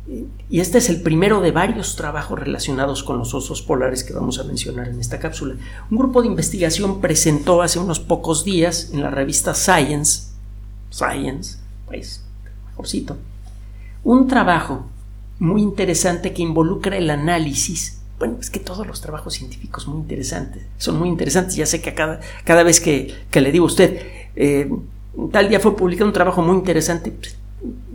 y 0.06 0.60
este 0.60 0.80
es 0.80 0.90
el 0.90 1.02
primero 1.02 1.40
de 1.40 1.52
varios 1.52 1.96
trabajos 1.96 2.38
relacionados 2.38 3.04
con 3.04 3.18
los 3.18 3.34
osos 3.34 3.62
polares 3.62 4.04
que 4.04 4.14
vamos 4.14 4.38
a 4.38 4.44
mencionar 4.44 4.90
en 4.90 5.00
esta 5.00 5.18
cápsula. 5.18 5.56
Un 5.90 5.98
grupo 5.98 6.22
de 6.22 6.28
investigación 6.28 7.00
presentó 7.00 7.62
hace 7.62 7.80
unos 7.80 8.02
pocos 8.02 8.44
días 8.44 8.90
en 8.92 9.02
la 9.02 9.10
revista 9.10 9.54
Science, 9.54 10.34
Science, 10.90 11.58
pues, 11.88 12.24
mejorcito, 12.68 13.18
un 14.04 14.28
trabajo 14.28 14.86
muy 15.40 15.62
interesante 15.62 16.34
que 16.34 16.42
involucra 16.42 16.98
el 16.98 17.10
análisis. 17.10 18.02
Bueno, 18.20 18.38
es 18.40 18.50
que 18.50 18.60
todos 18.60 18.86
los 18.86 19.00
trabajos 19.00 19.34
científicos 19.34 19.88
muy 19.88 20.00
interesantes, 20.00 20.64
son 20.78 21.00
muy 21.00 21.08
interesantes. 21.08 21.56
Ya 21.56 21.66
sé 21.66 21.82
que 21.82 21.94
cada, 21.94 22.20
cada 22.44 22.64
vez 22.64 22.82
que, 22.82 23.16
le 23.34 23.52
digo 23.54 23.64
a 23.64 23.68
usted, 23.68 24.02
eh, 24.36 24.70
tal 25.32 25.48
día 25.48 25.62
fue 25.62 25.76
publicado 25.78 26.08
un 26.08 26.14
trabajo 26.14 26.42
muy 26.42 26.58
interesante, 26.58 27.12
pues, 27.12 27.38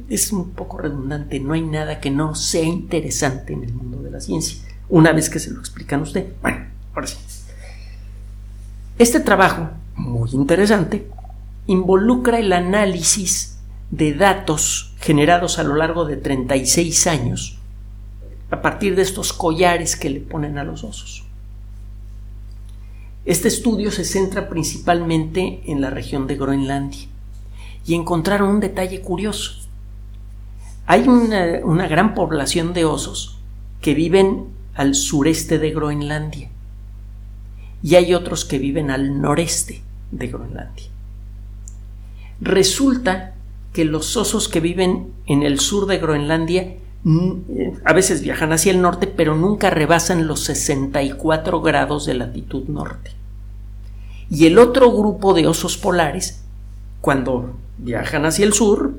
es 0.09 0.33
un 0.33 0.51
poco 0.51 0.79
redundante, 0.79 1.41
no 1.41 1.53
hay 1.53 1.63
nada 1.63 2.01
que 2.01 2.11
no 2.11 2.35
sea 2.35 2.65
interesante 2.65 3.53
en 3.53 3.65
el 3.65 3.73
mundo 3.73 4.03
de 4.03 4.11
la 4.11 4.21
ciencia, 4.21 4.59
una 4.89 5.13
vez 5.13 5.29
que 5.29 5.39
se 5.39 5.51
lo 5.51 5.61
explican 5.61 6.03
usted. 6.03 6.33
Bueno, 6.41 6.67
ahora 6.95 7.07
sí. 7.07 7.17
Este 8.99 9.21
trabajo, 9.21 9.71
muy 9.95 10.31
interesante, 10.33 11.09
involucra 11.67 12.39
el 12.39 12.53
análisis 12.53 13.59
de 13.91 14.15
datos 14.15 14.95
generados 14.99 15.59
a 15.59 15.63
lo 15.63 15.77
largo 15.77 16.05
de 16.05 16.17
36 16.17 17.07
años 17.07 17.59
a 18.51 18.63
partir 18.63 18.97
de 18.97 19.03
estos 19.03 19.33
collares 19.33 19.97
que 19.97 20.11
le 20.11 20.21
ponen 20.21 20.59
a 20.59 20.65
los 20.65 20.85
osos. 20.85 21.25
Este 23.25 23.49
estudio 23.49 23.91
se 23.91 24.05
centra 24.05 24.49
principalmente 24.49 25.61
en 25.67 25.83
la 25.83 25.91
región 25.91 26.27
de 26.27 26.37
Groenlandia 26.37 27.09
y 27.85 27.95
encontraron 27.95 28.49
un 28.49 28.61
detalle 28.61 29.03
curioso. 29.03 29.68
Hay 30.91 31.07
una, 31.07 31.87
gran 31.87 32.15
población 32.15 32.73
de 32.73 32.87
osos 32.87 33.39
que 33.83 33.93
viven 33.93 34.47
al 34.75 34.95
sureste 34.95 35.59
de 35.59 35.71
Groenlandia 35.71 36.49
y 37.83 37.97
hay 37.97 38.15
otros 38.15 38.47
que 38.47 38.59
viven 38.59 38.91
al 38.91 39.21
noreste 39.21 39.83
de 40.13 40.29
Groenlandia. 40.29 40.87
Resulta 42.41 43.35
que 43.75 43.85
los 43.85 44.17
osos 44.17 44.49
que 44.49 44.61
viven 44.61 45.13
en 45.27 45.43
el 45.43 45.61
sur 45.61 45.85
de 45.85 45.99
Groenlandia 45.99 46.77
a 47.85 47.93
veces 47.93 48.23
viajan 48.23 48.55
hacia 48.55 48.73
el 48.73 48.81
norte, 48.81 49.07
pero 49.09 49.37
nunca 49.37 49.69
rebasan 49.69 50.27
los 50.27 50.41
64 50.45 51.61
grados 51.61 52.07
de 52.07 52.15
latitud 52.15 52.65
norte. 52.67 53.11
Y 54.31 54.47
el 54.47 54.59
otro 54.59 54.91
grupo 54.91 55.35
de 55.35 55.49
osos 55.49 55.77
polares, 55.77 56.45
cuando 57.03 57.57
viajan 57.77 58.25
hacia 58.25 58.47
el 58.47 58.55
sur, 58.55 58.95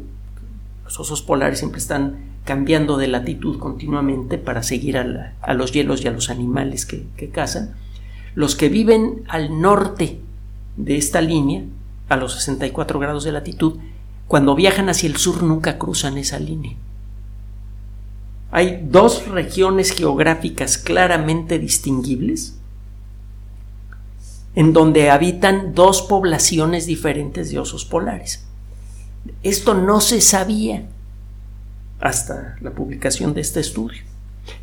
los 0.89 0.99
osos 0.99 1.21
polares 1.21 1.59
siempre 1.59 1.79
están 1.79 2.17
cambiando 2.45 2.97
de 2.97 3.07
latitud 3.07 3.59
continuamente 3.59 4.39
para 4.39 4.63
seguir 4.63 4.97
a, 4.97 5.53
los 5.53 5.71
hielos 5.71 6.03
y 6.03 6.07
a 6.07 6.11
los 6.11 6.31
animales 6.31 6.87
que, 6.87 7.05
que 7.15 7.29
cazan. 7.29 7.75
Los 8.33 8.55
que 8.55 8.69
viven 8.69 9.21
al 9.27 9.61
norte 9.61 10.19
de 10.77 10.97
esta 10.97 11.21
línea, 11.21 11.61
a 12.07 12.15
los 12.15 12.33
64 12.33 12.97
grados 12.97 13.23
de 13.23 13.31
latitud, 13.31 13.77
cuando 14.27 14.55
viajan 14.55 14.89
hacia 14.89 15.09
el 15.09 15.17
sur 15.17 15.43
nunca 15.43 15.77
cruzan 15.77 16.17
esa 16.17 16.39
línea. 16.39 16.75
Hay 18.49 18.83
dos 18.83 19.27
regiones 19.27 19.91
geográficas 19.91 20.79
claramente 20.79 21.59
distinguibles 21.59 22.55
en 24.55 24.73
donde 24.73 25.11
habitan 25.11 25.75
dos 25.75 26.01
poblaciones 26.01 26.87
diferentes 26.87 27.51
de 27.51 27.59
osos 27.59 27.85
polares. 27.85 28.48
Esto 29.43 29.73
no 29.73 30.01
se 30.01 30.21
sabía 30.21 30.87
hasta 31.99 32.55
la 32.61 32.71
publicación 32.71 33.33
de 33.33 33.41
este 33.41 33.59
estudio. 33.59 34.01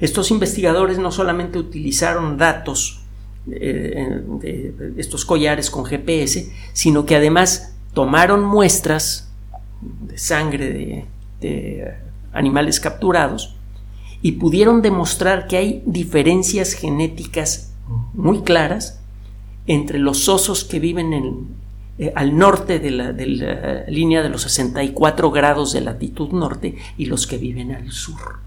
Estos 0.01 0.31
investigadores 0.31 0.99
no 0.99 1.13
solamente 1.13 1.59
utilizaron 1.59 2.37
datos 2.39 3.03
eh, 3.51 4.23
de 4.41 4.95
estos 4.97 5.25
collares 5.25 5.71
con 5.71 5.85
GPS, 5.85 6.53
sino 6.73 7.07
que 7.07 7.17
además 7.17 7.75
tomaron 7.93 8.45
muestras 8.45 9.31
de 9.81 10.19
sangre 10.19 10.73
de, 10.73 11.05
de 11.41 11.95
animales 12.33 12.81
capturados 12.81 13.57
y 14.23 14.33
pudieron 14.33 14.83
demostrar 14.83 15.47
que 15.47 15.57
hay 15.57 15.83
diferencias 15.87 16.73
genéticas 16.73 17.73
muy 18.15 18.41
claras 18.43 19.01
entre 19.67 19.99
los 19.99 20.29
osos 20.29 20.65
que 20.65 20.81
viven 20.81 21.13
en, 21.13 21.47
eh, 21.99 22.13
al 22.15 22.37
norte 22.37 22.79
de 22.79 22.91
la, 22.91 23.13
línea 23.89 24.23
de 24.23 24.29
los 24.29 24.43
64 24.43 25.31
grados 25.31 25.73
de 25.73 25.81
latitud 25.81 26.29
norte 26.31 26.77
y 26.99 27.07
los 27.07 27.27
que 27.27 27.39
viven 27.39 27.73
al 27.75 27.91
sur. 27.91 28.41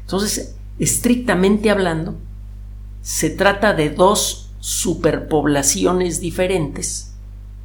Entonces, 0.00 0.56
estrictamente 0.80 1.70
hablando, 1.70 2.16
se 3.02 3.30
trata 3.30 3.72
de 3.72 3.90
dos 3.90 4.50
superpoblaciones 4.58 6.20
diferentes. 6.20 7.12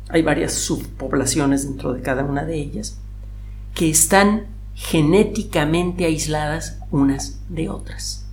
Hay 0.10 0.22
varias 0.22 0.54
subpoblaciones 0.54 1.68
dentro 1.68 1.94
de 1.94 2.02
cada 2.02 2.24
una 2.24 2.46
de 2.46 2.60
ellas 2.60 3.00
que 3.74 3.90
están 3.90 4.48
genéticamente 4.76 6.06
aisladas 6.06 6.78
unas 6.92 7.40
de 7.50 7.70
otras. 7.70 8.28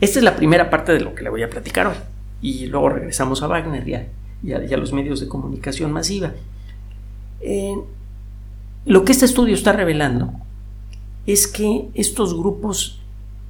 Esta 0.00 0.18
es 0.18 0.24
la 0.24 0.36
primera 0.36 0.70
parte 0.70 0.92
de 0.92 1.00
lo 1.00 1.14
que 1.14 1.22
le 1.22 1.30
voy 1.30 1.42
a 1.42 1.50
platicar 1.50 1.86
hoy 1.86 1.96
y 2.42 2.66
luego 2.66 2.90
regresamos 2.90 3.42
a 3.42 3.46
Wagner 3.46 4.10
y 4.42 4.52
a, 4.52 4.76
los 4.76 4.92
medios 4.92 5.20
de 5.20 5.28
comunicación 5.28 5.92
masiva. 5.92 6.32
Eh, 7.40 7.76
lo 8.84 9.04
que 9.04 9.12
este 9.12 9.24
estudio 9.24 9.54
está 9.54 9.72
revelando 9.72 10.32
es 11.24 11.46
que 11.46 11.88
estos 11.94 12.36
grupos, 12.36 13.00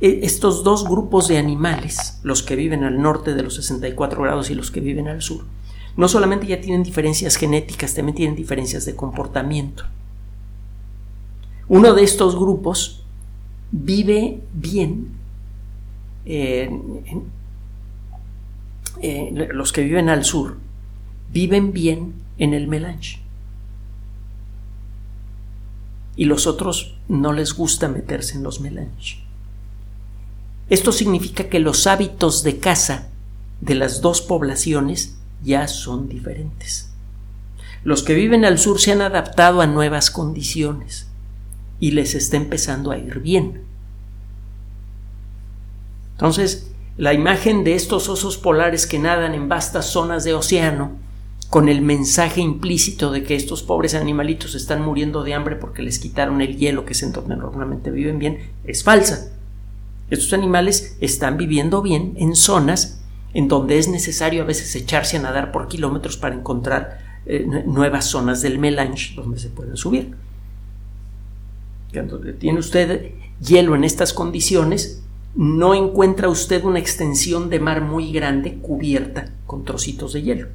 e, 0.03 0.21
estos 0.23 0.63
dos 0.63 0.85
grupos 0.85 1.27
de 1.29 1.39
animales, 1.39 2.21
los 2.23 2.43
que 2.43 2.55
viven 2.55 2.85
al 2.85 3.01
norte 3.01 3.35
de 3.35 3.43
los 3.43 3.55
64 3.57 4.23
grados 4.23 4.51
y 4.51 4.55
los 4.55 4.71
que 4.71 4.81
viven 4.81 5.09
al 5.09 5.23
sur, 5.23 5.45
no 5.97 6.07
solamente 6.09 6.47
ya 6.47 6.61
tienen 6.61 6.83
diferencias 6.83 7.37
genéticas, 7.37 7.95
también 7.95 8.17
tienen 8.17 8.37
diferencias 8.37 8.85
de 8.85 8.95
comportamiento. 8.95 9.85
Uno 11.69 11.95
de 11.95 12.05
estos 12.05 12.37
grupos 12.37 13.05
vive 13.71 14.41
bien 14.53 15.09
eh, 16.27 16.71
eh, 19.03 19.49
los 19.53 19.73
que 19.73 19.83
viven 19.83 20.09
al 20.09 20.25
sur, 20.25 20.59
viven 21.33 21.73
bien 21.73 22.15
en 22.39 22.55
el 22.55 22.69
melange. 22.69 23.21
Y 26.17 26.27
los 26.27 26.47
otros 26.47 26.97
no 27.09 27.33
les 27.33 27.55
gusta 27.55 27.89
meterse 27.89 28.37
en 28.37 28.43
los 28.43 28.61
melange. 28.61 29.19
Esto 30.71 30.93
significa 30.93 31.49
que 31.49 31.59
los 31.59 31.87
hábitos 31.87 32.43
de 32.43 32.59
caza 32.59 33.09
de 33.61 33.75
las 33.75 34.01
dos 34.01 34.23
poblaciones 34.23 35.17
ya 35.43 35.69
son 35.69 36.09
diferentes. 36.09 36.91
Los 37.85 38.03
que 38.03 38.15
viven 38.15 38.45
al 38.45 38.59
sur 38.59 38.81
se 38.81 38.93
han 38.93 39.01
adaptado 39.01 39.61
a 39.61 39.67
nuevas 39.67 40.11
condiciones 40.11 41.09
y 41.81 41.91
les 41.91 42.15
está 42.15 42.37
empezando 42.37 42.93
a 42.93 42.99
ir 42.99 43.19
bien. 43.21 43.63
Entonces, 46.13 46.72
la 46.97 47.15
imagen 47.15 47.65
de 47.65 47.75
estos 47.75 48.09
osos 48.09 48.37
polares 48.37 48.87
que 48.87 48.99
nadan 48.99 49.35
en 49.35 49.49
vastas 49.49 49.87
zonas 49.87 50.25
de 50.25 50.35
océano, 50.35 50.93
con 51.49 51.69
el 51.69 51.83
mensaje 51.83 52.41
implícito 52.41 53.11
de 53.11 53.25
que 53.25 53.35
estos 53.35 53.63
pobres 53.63 53.95
animalitos 53.95 54.55
están 54.55 54.83
muriendo 54.83 55.23
de 55.23 55.35
hambre 55.35 55.57
porque 55.57 55.83
les 55.83 55.99
quitaron 55.99 56.41
el 56.41 56.57
hielo, 56.57 56.87
que 56.87 56.93
es 56.93 57.03
en 57.03 57.13
donde 57.13 57.37
normalmente 57.37 57.91
viven 57.91 58.19
bien, 58.19 58.39
es 58.65 58.83
falsa. 58.83 59.33
Estos 60.09 60.33
animales 60.33 60.97
están 61.01 61.37
viviendo 61.37 61.83
bien 61.83 62.15
en 62.17 62.37
zonas 62.37 63.03
en 63.35 63.49
donde 63.49 63.79
es 63.79 63.89
necesario 63.89 64.43
a 64.43 64.47
veces 64.47 64.75
echarse 64.77 65.17
a 65.17 65.23
nadar 65.23 65.53
por 65.53 65.69
kilómetros 65.69 66.17
para 66.17 66.35
encontrar 66.35 66.99
eh, 67.27 67.47
nuevas 67.67 68.07
zonas 68.07 68.43
del 68.43 68.59
melange 68.59 69.15
donde 69.15 69.39
se 69.39 69.49
pueden 69.49 69.77
subir. 69.77 70.15
Cuando 71.93 72.19
tiene 72.19 72.59
usted 72.59 73.13
hielo 73.41 73.75
en 73.75 73.85
estas 73.85 74.13
condiciones, 74.13 75.02
no 75.35 75.75
encuentra 75.75 76.29
usted 76.29 76.65
una 76.65 76.79
extensión 76.79 77.49
de 77.49 77.59
mar 77.59 77.81
muy 77.81 78.13
grande 78.13 78.59
cubierta 78.59 79.33
con 79.47 79.65
trocitos 79.65 80.13
de 80.13 80.23
hielo. 80.23 80.49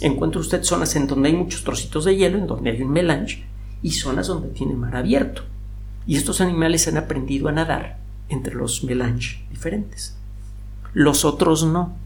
Encuentra 0.00 0.40
usted 0.40 0.62
zonas 0.62 0.94
en 0.96 1.06
donde 1.06 1.28
hay 1.28 1.36
muchos 1.36 1.64
trocitos 1.64 2.04
de 2.04 2.16
hielo, 2.16 2.38
en 2.38 2.46
donde 2.46 2.70
hay 2.70 2.82
un 2.82 2.90
melange, 2.90 3.44
y 3.82 3.92
zonas 3.92 4.28
donde 4.28 4.48
tiene 4.48 4.74
mar 4.74 4.96
abierto. 4.96 5.42
Y 6.06 6.16
estos 6.16 6.40
animales 6.40 6.86
han 6.88 6.96
aprendido 6.96 7.48
a 7.48 7.52
nadar 7.52 7.98
entre 8.28 8.54
los 8.54 8.84
melange 8.84 9.44
diferentes. 9.50 10.16
Los 10.94 11.24
otros 11.24 11.64
no. 11.64 11.96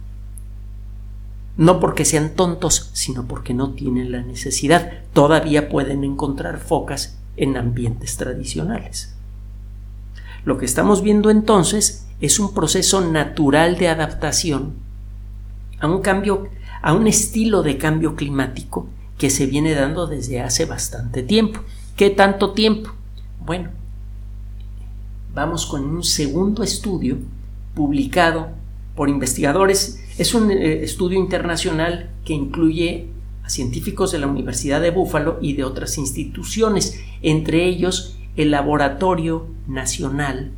No 1.56 1.78
porque 1.78 2.04
sean 2.04 2.34
tontos, 2.34 2.90
sino 2.94 3.28
porque 3.28 3.54
no 3.54 3.74
tienen 3.74 4.10
la 4.10 4.22
necesidad. 4.22 5.04
Todavía 5.12 5.68
pueden 5.68 6.02
encontrar 6.02 6.58
focas 6.58 7.18
en 7.36 7.56
ambientes 7.56 8.16
tradicionales. 8.16 9.14
Lo 10.44 10.58
que 10.58 10.64
estamos 10.64 11.02
viendo 11.02 11.30
entonces 11.30 12.03
es 12.20 12.38
un 12.38 12.54
proceso 12.54 13.00
natural 13.00 13.76
de 13.76 13.88
adaptación 13.88 14.74
a 15.80 15.86
un 15.86 16.00
cambio, 16.00 16.48
a 16.82 16.92
un 16.92 17.06
estilo 17.06 17.62
de 17.62 17.78
cambio 17.78 18.16
climático 18.16 18.86
que 19.18 19.30
se 19.30 19.46
viene 19.46 19.74
dando 19.74 20.06
desde 20.06 20.40
hace 20.40 20.64
bastante 20.64 21.22
tiempo. 21.22 21.60
¿Qué 21.96 22.10
tanto 22.10 22.52
tiempo? 22.52 22.90
Bueno, 23.44 23.70
vamos 25.34 25.66
con 25.66 25.84
un 25.84 26.02
segundo 26.02 26.62
estudio 26.62 27.18
publicado 27.74 28.48
por 28.96 29.08
investigadores. 29.08 30.02
Es 30.18 30.34
un 30.34 30.50
eh, 30.50 30.82
estudio 30.82 31.18
internacional 31.18 32.10
que 32.24 32.32
incluye 32.32 33.08
a 33.42 33.50
científicos 33.50 34.12
de 34.12 34.18
la 34.18 34.26
Universidad 34.26 34.80
de 34.80 34.90
Búfalo 34.90 35.38
y 35.42 35.52
de 35.52 35.64
otras 35.64 35.98
instituciones, 35.98 36.98
entre 37.20 37.66
ellos 37.66 38.16
el 38.36 38.50
Laboratorio 38.50 39.46
Nacional 39.68 40.52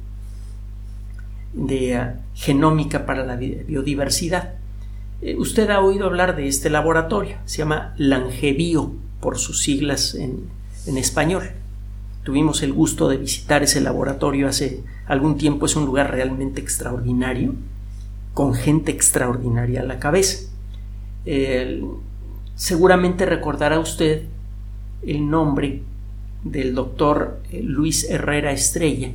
de 1.56 1.94
eh, 1.94 2.12
Genómica 2.34 3.04
para 3.04 3.26
la 3.26 3.34
Biodiversidad. 3.34 4.54
Eh, 5.22 5.34
usted 5.36 5.68
ha 5.70 5.80
oído 5.80 6.06
hablar 6.06 6.36
de 6.36 6.46
este 6.46 6.70
laboratorio, 6.70 7.38
se 7.46 7.58
llama 7.58 7.94
Langevio 7.96 8.92
por 9.20 9.38
sus 9.38 9.62
siglas 9.62 10.14
en, 10.14 10.44
en 10.86 10.96
español. 10.98 11.50
Tuvimos 12.22 12.62
el 12.62 12.72
gusto 12.72 13.08
de 13.08 13.16
visitar 13.16 13.64
ese 13.64 13.80
laboratorio 13.80 14.48
hace 14.48 14.84
algún 15.06 15.38
tiempo, 15.38 15.66
es 15.66 15.74
un 15.74 15.86
lugar 15.86 16.12
realmente 16.12 16.60
extraordinario, 16.60 17.54
con 18.34 18.54
gente 18.54 18.92
extraordinaria 18.92 19.80
a 19.80 19.84
la 19.84 19.98
cabeza. 19.98 20.48
Seguramente 22.56 23.26
recordará 23.26 23.78
usted 23.78 24.22
el 25.06 25.28
nombre 25.28 25.82
del 26.42 26.74
doctor 26.74 27.42
eh, 27.52 27.62
Luis 27.62 28.08
Herrera 28.08 28.50
Estrella, 28.52 29.10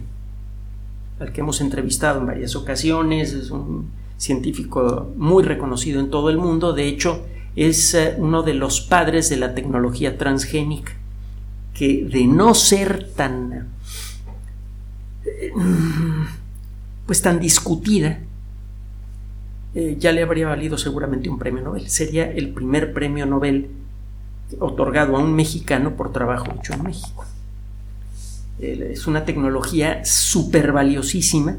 al 1.21 1.31
que 1.31 1.41
hemos 1.41 1.61
entrevistado 1.61 2.19
en 2.19 2.25
varias 2.25 2.55
ocasiones, 2.55 3.33
es 3.33 3.51
un 3.51 3.91
científico 4.17 5.11
muy 5.15 5.43
reconocido 5.43 5.99
en 5.99 6.09
todo 6.09 6.29
el 6.29 6.37
mundo, 6.37 6.73
de 6.73 6.87
hecho 6.87 7.25
es 7.55 7.93
eh, 7.93 8.15
uno 8.17 8.43
de 8.43 8.53
los 8.53 8.81
padres 8.81 9.29
de 9.29 9.37
la 9.37 9.53
tecnología 9.53 10.17
transgénica, 10.17 10.93
que 11.73 12.05
de 12.05 12.25
no 12.25 12.53
ser 12.53 13.11
tan 13.13 13.69
eh, 15.25 15.51
pues 17.05 17.21
tan 17.21 17.39
discutida, 17.39 18.19
eh, 19.73 19.95
ya 19.99 20.11
le 20.11 20.23
habría 20.23 20.47
valido 20.47 20.77
seguramente 20.77 21.29
un 21.29 21.37
premio 21.37 21.61
Nobel. 21.61 21.89
Sería 21.89 22.29
el 22.31 22.49
primer 22.49 22.93
premio 22.93 23.25
Nobel 23.25 23.69
otorgado 24.59 25.15
a 25.15 25.19
un 25.19 25.33
mexicano 25.33 25.95
por 25.95 26.11
trabajo 26.11 26.47
hecho 26.57 26.73
en 26.73 26.83
México. 26.83 27.25
Es 28.59 29.07
una 29.07 29.25
tecnología 29.25 30.05
súper 30.05 30.71
valiosísima 30.71 31.57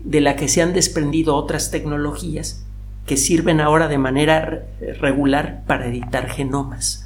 de 0.00 0.20
la 0.20 0.36
que 0.36 0.48
se 0.48 0.62
han 0.62 0.72
desprendido 0.72 1.34
otras 1.34 1.70
tecnologías 1.70 2.64
que 3.06 3.16
sirven 3.16 3.60
ahora 3.60 3.88
de 3.88 3.98
manera 3.98 4.66
regular 5.00 5.64
para 5.66 5.86
editar 5.86 6.28
genomas. 6.28 7.04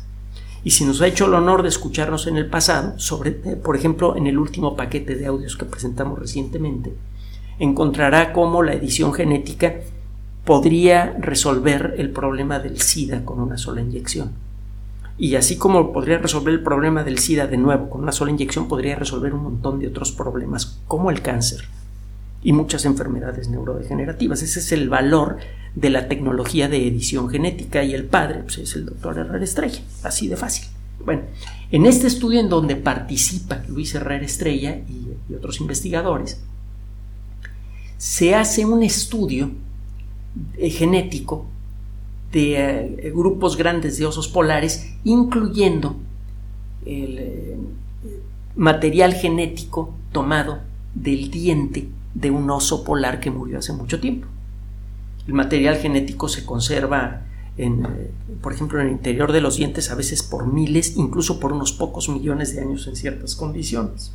Y 0.65 0.71
si 0.71 0.85
nos 0.85 1.01
ha 1.01 1.07
hecho 1.07 1.27
el 1.27 1.35
honor 1.35 1.63
de 1.63 1.69
escucharnos 1.69 2.27
en 2.27 2.37
el 2.37 2.47
pasado, 2.47 2.99
sobre, 2.99 3.41
eh, 3.45 3.57
por 3.57 3.77
ejemplo, 3.77 4.17
en 4.17 4.27
el 4.27 4.39
último 4.39 4.77
paquete 4.77 5.15
de 5.15 5.27
audios 5.27 5.57
que 5.57 5.65
presentamos 5.65 6.19
recientemente, 6.19 6.93
encontrará 7.59 8.33
cómo 8.33 8.63
la 8.63 8.75
edición 8.75 9.13
genética 9.13 9.77
podría 10.45 11.17
resolver 11.19 11.95
el 11.99 12.11
problema 12.11 12.59
del 12.59 12.81
SIDA 12.81 13.25
con 13.25 13.41
una 13.41 13.57
sola 13.57 13.81
inyección. 13.81 14.33
Y 15.19 15.35
así 15.35 15.57
como 15.57 15.93
podría 15.93 16.19
resolver 16.19 16.55
el 16.55 16.63
problema 16.63 17.03
del 17.03 17.19
SIDA 17.19 17.49
de 17.49 17.57
nuevo 17.57 17.91
con 17.91 18.03
una 18.03 18.13
sola 18.13 18.31
inyección, 18.31 18.69
podría 18.69 18.95
resolver 18.95 19.35
un 19.35 19.43
montón 19.43 19.81
de 19.81 19.89
otros 19.89 20.13
problemas 20.13 20.79
como 20.87 21.11
el 21.11 21.23
cáncer 21.23 21.65
y 22.43 22.53
muchas 22.53 22.85
enfermedades 22.85 23.49
neurodegenerativas. 23.49 24.43
Ese 24.43 24.61
es 24.61 24.71
el 24.71 24.89
valor 24.89 25.39
de 25.75 25.91
la 25.91 26.09
tecnología 26.09 26.69
de 26.69 26.87
edición 26.87 27.29
genética 27.29 27.83
y 27.83 27.95
el 27.95 28.05
padre 28.05 28.43
pues, 28.45 28.59
es 28.59 28.77
el 28.77 28.87
doctor 28.87 29.19
Herrera 29.19 29.45
Estrella, 29.45 29.81
así 30.05 30.29
de 30.29 30.37
fácil. 30.37 30.67
Bueno, 31.05 31.23
en 31.71 31.87
este 31.87 32.07
estudio 32.07 32.41
en 32.41 32.49
donde 32.49 32.77
participa 32.77 33.63
Luis 33.69 33.95
Herrera 33.95 34.25
Estrella 34.25 34.77
y, 34.77 35.35
otros 35.35 35.61
investigadores, 35.61 36.41
se 37.97 38.35
hace 38.35 38.65
un 38.65 38.83
estudio 38.83 39.51
eh, 40.57 40.71
genético 40.71 41.47
de 42.33 42.57
eh, 42.57 43.13
grupos 43.15 43.57
grandes 43.57 43.99
de 43.99 44.07
osos 44.07 44.29
polares, 44.29 44.95
incluyendo 45.05 45.97
el 46.85 47.19
eh, 47.19 47.57
material 48.57 49.15
genético 49.15 49.95
tomado 50.13 50.61
del 50.95 51.31
diente 51.31 51.89
de 52.15 52.31
un 52.31 52.51
oso 52.51 52.85
polar 52.85 53.21
que 53.21 53.31
murió 53.31 53.59
hace 53.59 53.73
mucho 53.73 54.01
tiempo. 54.01 54.27
El 55.27 55.35
material 55.35 55.77
genético 55.77 56.29
se 56.29 56.45
conserva, 56.45 57.23
en, 57.57 57.87
por 58.41 58.53
ejemplo, 58.53 58.81
en 58.81 58.87
el 58.87 58.93
interior 58.93 59.33
de 59.33 59.41
los 59.41 59.57
dientes 59.57 59.91
a 59.91 59.95
veces 59.95 60.23
por 60.23 60.47
miles, 60.51 60.97
incluso 60.97 61.39
por 61.39 61.53
unos 61.53 61.73
pocos 61.73 62.09
millones 62.09 62.55
de 62.55 62.63
años 62.63 62.87
en 62.87 62.97
ciertas 62.97 63.37
condiciones. 63.37 64.13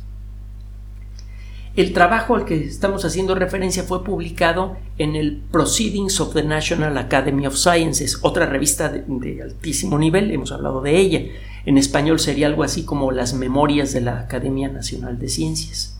El 1.76 1.92
trabajo 1.92 2.36
al 2.36 2.44
que 2.44 2.64
estamos 2.64 3.04
haciendo 3.04 3.34
referencia 3.34 3.82
fue 3.82 4.04
publicado 4.04 4.76
en 4.96 5.16
el 5.16 5.42
Proceedings 5.50 6.20
of 6.20 6.32
the 6.32 6.44
National 6.44 6.96
Academy 6.96 7.48
of 7.48 7.56
Sciences, 7.56 8.18
otra 8.22 8.46
revista 8.46 8.88
de, 8.88 9.42
altísimo 9.42 9.98
nivel, 9.98 10.30
hemos 10.30 10.52
hablado 10.52 10.82
de 10.82 10.96
ella. 10.96 11.22
En 11.66 11.76
español 11.76 12.20
sería 12.20 12.46
algo 12.46 12.62
así 12.62 12.84
como 12.84 13.10
las 13.10 13.34
memorias 13.34 13.92
de 13.92 14.02
la 14.02 14.20
Academia 14.20 14.68
Nacional 14.68 15.18
de 15.18 15.28
Ciencias. 15.28 15.98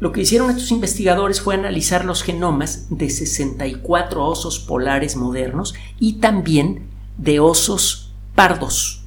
Lo 0.00 0.10
que 0.10 0.22
hicieron 0.22 0.50
estos 0.50 0.72
investigadores 0.72 1.40
fue 1.40 1.54
analizar 1.54 2.04
los 2.04 2.24
genomas 2.24 2.88
de 2.90 3.10
64 3.10 4.26
osos 4.26 4.58
polares 4.58 5.14
modernos 5.14 5.74
y 6.00 6.14
también 6.14 6.88
de 7.16 7.38
osos 7.38 8.12
pardos. 8.34 9.04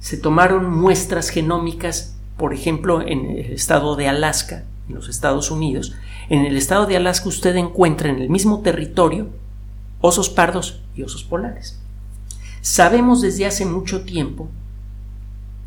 Se 0.00 0.16
tomaron 0.16 0.76
muestras 0.76 1.28
genómicas 1.28 2.17
por 2.38 2.54
ejemplo, 2.54 3.02
en 3.02 3.26
el 3.26 3.52
estado 3.52 3.96
de 3.96 4.08
Alaska, 4.08 4.64
en 4.88 4.94
los 4.94 5.08
Estados 5.08 5.50
Unidos, 5.50 5.94
en 6.30 6.46
el 6.46 6.56
estado 6.56 6.86
de 6.86 6.96
Alaska 6.96 7.28
usted 7.28 7.56
encuentra 7.56 8.08
en 8.08 8.20
el 8.20 8.30
mismo 8.30 8.60
territorio 8.60 9.28
osos 10.00 10.30
pardos 10.30 10.80
y 10.94 11.02
osos 11.02 11.24
polares. 11.24 11.80
Sabemos 12.60 13.20
desde 13.20 13.46
hace 13.46 13.66
mucho 13.66 14.02
tiempo 14.02 14.48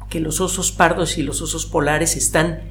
que 0.10 0.20
los 0.20 0.42
osos 0.42 0.72
pardos 0.72 1.18
y 1.18 1.24
los 1.24 1.42
osos 1.42 1.66
polares 1.66 2.16
están 2.16 2.62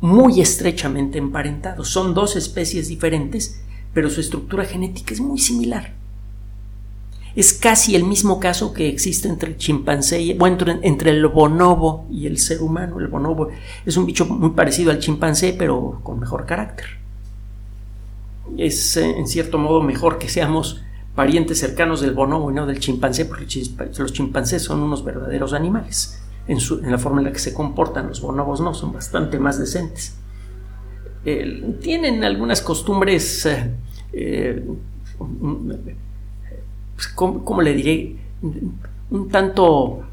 muy 0.00 0.40
estrechamente 0.40 1.18
emparentados. 1.18 1.88
Son 1.88 2.14
dos 2.14 2.36
especies 2.36 2.88
diferentes, 2.88 3.60
pero 3.94 4.10
su 4.10 4.20
estructura 4.20 4.64
genética 4.64 5.14
es 5.14 5.20
muy 5.20 5.38
similar. 5.38 5.94
Es 7.34 7.54
casi 7.54 7.94
el 7.96 8.04
mismo 8.04 8.38
caso 8.38 8.74
que 8.74 8.88
existe 8.88 9.28
entre 9.28 9.50
el 9.50 9.56
chimpancé 9.56 10.20
y 10.20 10.34
bueno, 10.34 10.58
entre, 10.82 11.10
el 11.10 11.26
bonobo 11.28 12.06
y 12.10 12.26
el 12.26 12.38
ser 12.38 12.60
humano. 12.60 12.98
El 13.00 13.08
bonobo 13.08 13.48
es 13.86 13.96
un 13.96 14.04
bicho 14.04 14.26
muy 14.26 14.50
parecido 14.50 14.90
al 14.90 14.98
chimpancé, 14.98 15.54
pero 15.58 16.00
con 16.02 16.20
mejor 16.20 16.44
carácter. 16.44 16.86
es 18.58 18.96
eh, 18.98 19.18
en 19.18 19.26
cierto 19.26 19.56
modo 19.56 19.82
mejor 19.82 20.18
que 20.18 20.28
seamos 20.28 20.82
parientes 21.14 21.58
cercanos 21.58 22.00
del 22.00 22.12
bonobo 22.12 22.50
y 22.50 22.54
no 22.54 22.66
del 22.66 22.80
chimpancé, 22.80 23.24
porque 23.24 23.46
los 23.98 24.12
chimpancés 24.12 24.62
son 24.62 24.80
unos 24.80 25.04
verdaderos 25.04 25.52
animales. 25.52 26.22
En, 26.48 26.58
la 26.90 26.98
forma 26.98 27.20
en 27.20 27.26
la 27.26 27.32
que 27.32 27.38
se 27.38 27.54
comportan, 27.54 28.08
los 28.08 28.20
bonobos 28.20 28.60
no, 28.60 28.74
son 28.74 28.92
bastante 28.92 29.38
más 29.38 29.58
decentes. 29.58 30.16
tienen 31.80 32.24
algunas 32.24 32.60
costumbres, 32.60 33.46
eh, 33.46 33.70
eh, 34.12 34.64
pues, 37.02 37.14
¿cómo, 37.14 37.62
le 37.62 37.74
diré? 37.74 38.16
Un 39.10 39.28
tanto 39.28 40.04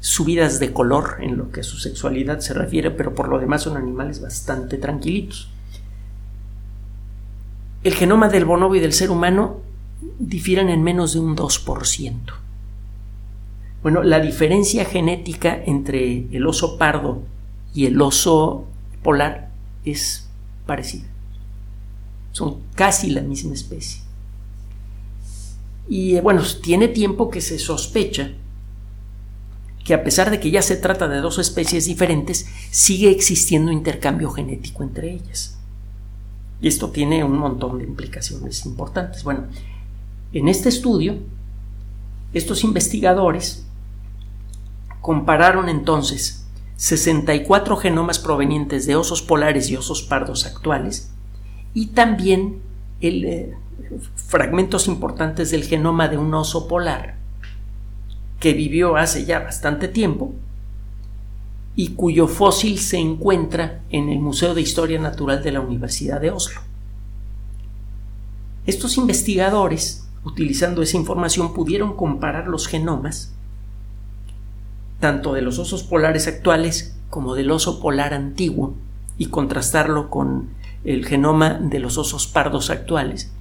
subidas 0.00 0.58
de 0.58 0.72
color 0.72 1.18
en 1.20 1.36
lo 1.36 1.50
que 1.52 1.60
a 1.60 1.64
su 1.64 1.78
sexualidad 1.78 2.40
se 2.40 2.54
refiere, 2.54 2.90
pero 2.90 3.14
por 3.14 3.28
lo 3.28 3.38
demás 3.38 3.62
son 3.62 3.76
animales 3.76 4.20
bastante 4.20 4.78
tranquilitos. 4.78 5.50
El 7.84 7.94
genoma 7.94 8.28
del 8.28 8.44
bonobo 8.44 8.74
y 8.74 8.80
del 8.80 8.92
ser 8.92 9.10
humano 9.10 9.60
difieren 10.18 10.68
en 10.70 10.82
menos 10.82 11.14
de 11.14 11.20
un 11.20 11.36
2%. 11.36 12.14
Bueno, 13.82 14.02
la 14.02 14.20
diferencia 14.20 14.84
genética 14.84 15.60
entre 15.66 16.28
el 16.30 16.46
oso 16.46 16.78
pardo 16.78 17.22
y 17.74 17.86
el 17.86 18.00
oso 18.00 18.66
polar 19.02 19.50
es 19.84 20.28
parecida. 20.66 21.08
Son 22.30 22.58
casi 22.74 23.10
la 23.10 23.22
misma 23.22 23.54
especie. 23.54 24.02
Y 25.88 26.16
eh, 26.16 26.20
bueno, 26.20 26.42
tiene 26.62 26.88
tiempo 26.88 27.30
que 27.30 27.40
se 27.40 27.58
sospecha 27.58 28.32
que 29.84 29.94
a 29.94 30.04
pesar 30.04 30.30
de 30.30 30.38
que 30.38 30.50
ya 30.50 30.62
se 30.62 30.76
trata 30.76 31.08
de 31.08 31.20
dos 31.20 31.38
especies 31.38 31.86
diferentes, 31.86 32.46
sigue 32.70 33.10
existiendo 33.10 33.72
intercambio 33.72 34.30
genético 34.30 34.82
entre 34.82 35.12
ellas. 35.12 35.58
Y 36.60 36.68
esto 36.68 36.90
tiene 36.90 37.24
un 37.24 37.36
montón 37.36 37.78
de 37.78 37.84
implicaciones 37.84 38.64
importantes. 38.64 39.24
Bueno, 39.24 39.46
en 40.32 40.48
este 40.48 40.68
estudio, 40.68 41.16
estos 42.32 42.62
investigadores 42.62 43.66
compararon 45.00 45.68
entonces 45.68 46.46
64 46.76 47.76
genomas 47.76 48.18
provenientes 48.18 48.86
de 48.86 48.96
osos 48.96 49.20
polares 49.20 49.68
y 49.70 49.76
osos 49.76 50.02
pardos 50.02 50.46
actuales 50.46 51.10
y 51.74 51.88
también 51.88 52.60
eh, 53.00 53.54
fragmentos 54.14 54.88
importantes 54.88 55.50
del 55.50 55.64
genoma 55.64 56.08
de 56.08 56.18
un 56.18 56.32
oso 56.34 56.68
polar 56.68 57.16
que 58.40 58.54
vivió 58.54 58.96
hace 58.96 59.24
ya 59.24 59.40
bastante 59.40 59.88
tiempo 59.88 60.34
y 61.74 61.90
cuyo 61.90 62.26
fósil 62.26 62.78
se 62.78 62.98
encuentra 62.98 63.82
en 63.90 64.08
el 64.08 64.18
Museo 64.18 64.54
de 64.54 64.60
Historia 64.60 64.98
Natural 64.98 65.42
de 65.42 65.52
la 65.52 65.60
Universidad 65.60 66.20
de 66.20 66.30
Oslo. 66.30 66.60
Estos 68.66 68.96
investigadores, 68.96 70.08
utilizando 70.24 70.82
esa 70.82 70.96
información, 70.96 71.54
pudieron 71.54 71.96
comparar 71.96 72.48
los 72.48 72.66
genomas 72.66 73.32
tanto 75.02 75.34
de 75.34 75.42
los 75.42 75.58
osos 75.58 75.82
polares 75.82 76.28
actuales 76.28 76.96
como 77.10 77.34
del 77.34 77.50
oso 77.50 77.80
polar 77.80 78.14
antiguo 78.14 78.74
y 79.18 79.26
contrastarlo 79.26 80.10
con 80.10 80.50
el 80.84 81.04
genoma 81.06 81.54
de 81.54 81.80
los 81.80 81.98
osos 81.98 82.28
pardos 82.28 82.70
actuales. 82.70 83.32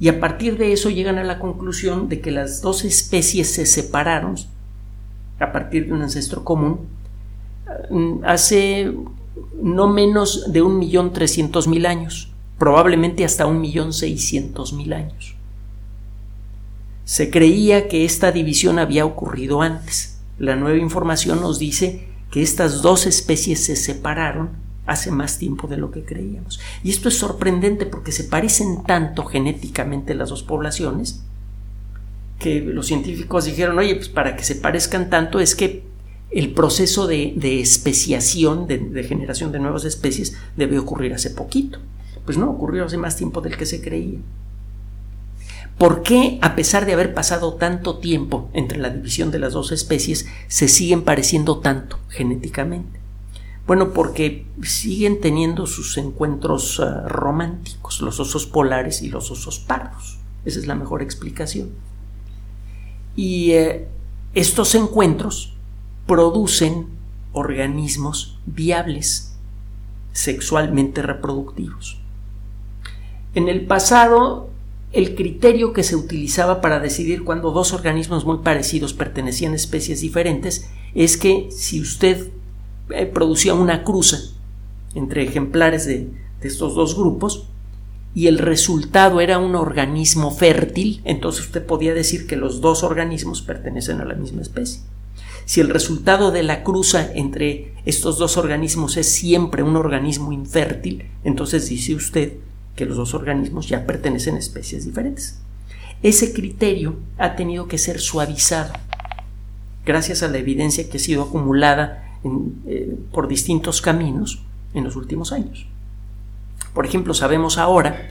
Y 0.00 0.08
a 0.08 0.20
partir 0.20 0.58
de 0.58 0.72
eso 0.72 0.90
llegan 0.90 1.18
a 1.18 1.24
la 1.24 1.38
conclusión 1.38 2.08
de 2.08 2.20
que 2.20 2.30
las 2.30 2.60
dos 2.62 2.84
especies 2.84 3.52
se 3.52 3.66
separaron 3.66 4.36
a 5.40 5.52
partir 5.52 5.86
de 5.86 5.92
un 5.92 6.02
ancestro 6.02 6.44
común 6.44 6.80
mm, 7.90 8.24
hace 8.24 8.92
no 9.60 9.88
menos 9.88 10.52
de 10.52 10.62
un 10.62 10.78
millón 10.78 11.12
trescientos 11.12 11.68
mil 11.68 11.86
años, 11.86 12.32
probablemente 12.58 13.24
hasta 13.24 13.46
un 13.46 13.60
millón 13.60 13.92
seiscientos 13.92 14.72
mil 14.72 14.92
años. 14.92 15.34
Se 17.04 17.30
creía 17.30 17.88
que 17.88 18.04
esta 18.04 18.32
división 18.32 18.78
había 18.78 19.04
ocurrido 19.04 19.62
antes, 19.62 20.20
la 20.38 20.54
nueva 20.54 20.78
información 20.78 21.40
nos 21.40 21.58
dice 21.58 22.06
que 22.30 22.42
estas 22.42 22.82
dos 22.82 23.06
especies 23.06 23.64
se 23.64 23.74
separaron 23.74 24.50
hace 24.88 25.10
más 25.10 25.38
tiempo 25.38 25.68
de 25.68 25.76
lo 25.76 25.90
que 25.90 26.04
creíamos. 26.04 26.58
Y 26.82 26.90
esto 26.90 27.08
es 27.08 27.18
sorprendente 27.18 27.86
porque 27.86 28.10
se 28.10 28.24
parecen 28.24 28.82
tanto 28.84 29.24
genéticamente 29.24 30.14
las 30.14 30.30
dos 30.30 30.42
poblaciones 30.42 31.22
que 32.38 32.60
los 32.60 32.86
científicos 32.86 33.44
dijeron, 33.44 33.78
oye, 33.78 33.94
pues 33.96 34.08
para 34.08 34.34
que 34.34 34.44
se 34.44 34.54
parezcan 34.56 35.10
tanto 35.10 35.40
es 35.40 35.54
que 35.54 35.84
el 36.30 36.52
proceso 36.52 37.06
de, 37.06 37.60
especiación, 37.60 38.66
de, 38.66 38.78
de, 38.78 39.04
generación 39.04 39.52
de 39.52 39.58
nuevas 39.58 39.84
especies, 39.84 40.36
debe 40.56 40.78
ocurrir 40.78 41.12
hace 41.12 41.30
poquito. 41.30 41.78
Pues 42.24 42.38
no, 42.38 42.50
ocurrió 42.50 42.84
hace 42.84 42.96
más 42.96 43.16
tiempo 43.16 43.40
del 43.40 43.56
que 43.56 43.66
se 43.66 43.80
creía. 43.80 44.18
¿Por 45.78 46.02
qué, 46.02 46.38
a 46.42 46.54
pesar 46.56 46.86
de 46.86 46.92
haber 46.94 47.14
pasado 47.14 47.54
tanto 47.54 47.98
tiempo 47.98 48.48
entre 48.52 48.78
la 48.78 48.90
división 48.90 49.30
de 49.30 49.38
las 49.38 49.52
dos 49.52 49.70
especies, 49.70 50.26
se 50.48 50.68
siguen 50.68 51.02
pareciendo 51.02 51.58
tanto 51.58 51.98
genéticamente? 52.08 52.97
Bueno, 53.68 53.92
porque 53.92 54.46
siguen 54.62 55.20
teniendo 55.20 55.66
sus 55.66 55.98
encuentros 55.98 56.80
ah, 56.80 57.06
románticos, 57.06 58.00
los 58.00 58.18
osos 58.18 58.46
polares 58.46 59.02
y 59.02 59.10
los 59.10 59.30
osos 59.30 59.58
pardos. 59.58 60.18
Esa 60.46 60.58
es 60.58 60.66
la 60.66 60.74
mejor 60.74 61.02
explicación. 61.02 61.68
Y 63.14 63.50
eh, 63.50 63.86
estos 64.32 64.74
encuentros 64.74 65.54
producen 66.06 66.86
organismos 67.34 68.38
viables, 68.46 69.36
sexualmente 70.12 71.02
reproductivos. 71.02 72.00
En 73.34 73.48
el 73.50 73.66
pasado 73.66 74.48
el 74.92 75.14
criterio 75.14 75.74
que 75.74 75.82
se 75.82 75.94
utilizaba 75.94 76.62
para 76.62 76.80
decidir 76.80 77.22
cuando 77.22 77.50
dos 77.50 77.74
organismos 77.74 78.24
muy 78.24 78.38
parecidos 78.38 78.94
pertenecían 78.94 79.52
a 79.52 79.56
especies 79.56 80.00
diferentes 80.00 80.70
es 80.94 81.18
que 81.18 81.50
si 81.50 81.82
usted 81.82 82.30
eh, 82.90 83.06
producía 83.06 83.54
una 83.54 83.84
cruza 83.84 84.18
entre 84.94 85.22
ejemplares 85.22 85.86
de, 85.86 86.08
estos 86.40 86.76
dos 86.76 86.96
grupos 86.96 87.48
y 88.14 88.28
el 88.28 88.38
resultado 88.38 89.20
era 89.20 89.38
un 89.38 89.56
organismo 89.56 90.30
fértil, 90.30 91.00
entonces 91.04 91.46
usted 91.46 91.66
podía 91.66 91.94
decir 91.94 92.28
que 92.28 92.36
los 92.36 92.60
dos 92.60 92.84
organismos 92.84 93.42
pertenecen 93.42 94.00
a 94.00 94.04
la 94.04 94.14
misma 94.14 94.42
especie. 94.42 94.80
Si 95.46 95.60
el 95.60 95.68
resultado 95.68 96.30
de 96.30 96.44
la 96.44 96.62
cruza 96.62 97.12
entre 97.12 97.74
estos 97.86 98.18
dos 98.18 98.36
organismos 98.36 98.96
es 98.96 99.10
siempre 99.12 99.62
un 99.62 99.76
organismo 99.76 100.30
infértil, 100.30 101.10
entonces 101.24 101.68
dice 101.68 101.94
usted 101.94 102.34
que 102.76 102.86
los 102.86 102.96
dos 102.96 103.14
organismos 103.14 103.68
ya 103.68 103.84
pertenecen 103.84 104.36
a 104.36 104.38
especies 104.38 104.84
diferentes. 104.84 105.40
Ese 106.02 106.32
criterio 106.32 106.96
ha 107.18 107.34
tenido 107.34 107.66
que 107.66 107.78
ser 107.78 107.98
suavizado 107.98 108.72
gracias 109.84 110.22
a 110.22 110.28
la 110.28 110.38
evidencia 110.38 110.88
que 110.88 110.98
ha 110.98 111.00
sido 111.00 111.22
acumulada 111.22 112.07
eh, 112.24 112.98
por 113.12 113.28
distintos 113.28 113.80
caminos 113.80 114.42
en 114.74 114.84
los 114.84 114.96
últimos 114.96 115.32
años. 115.32 115.66
Por 116.74 116.86
ejemplo, 116.86 117.14
sabemos 117.14 117.58
ahora 117.58 118.08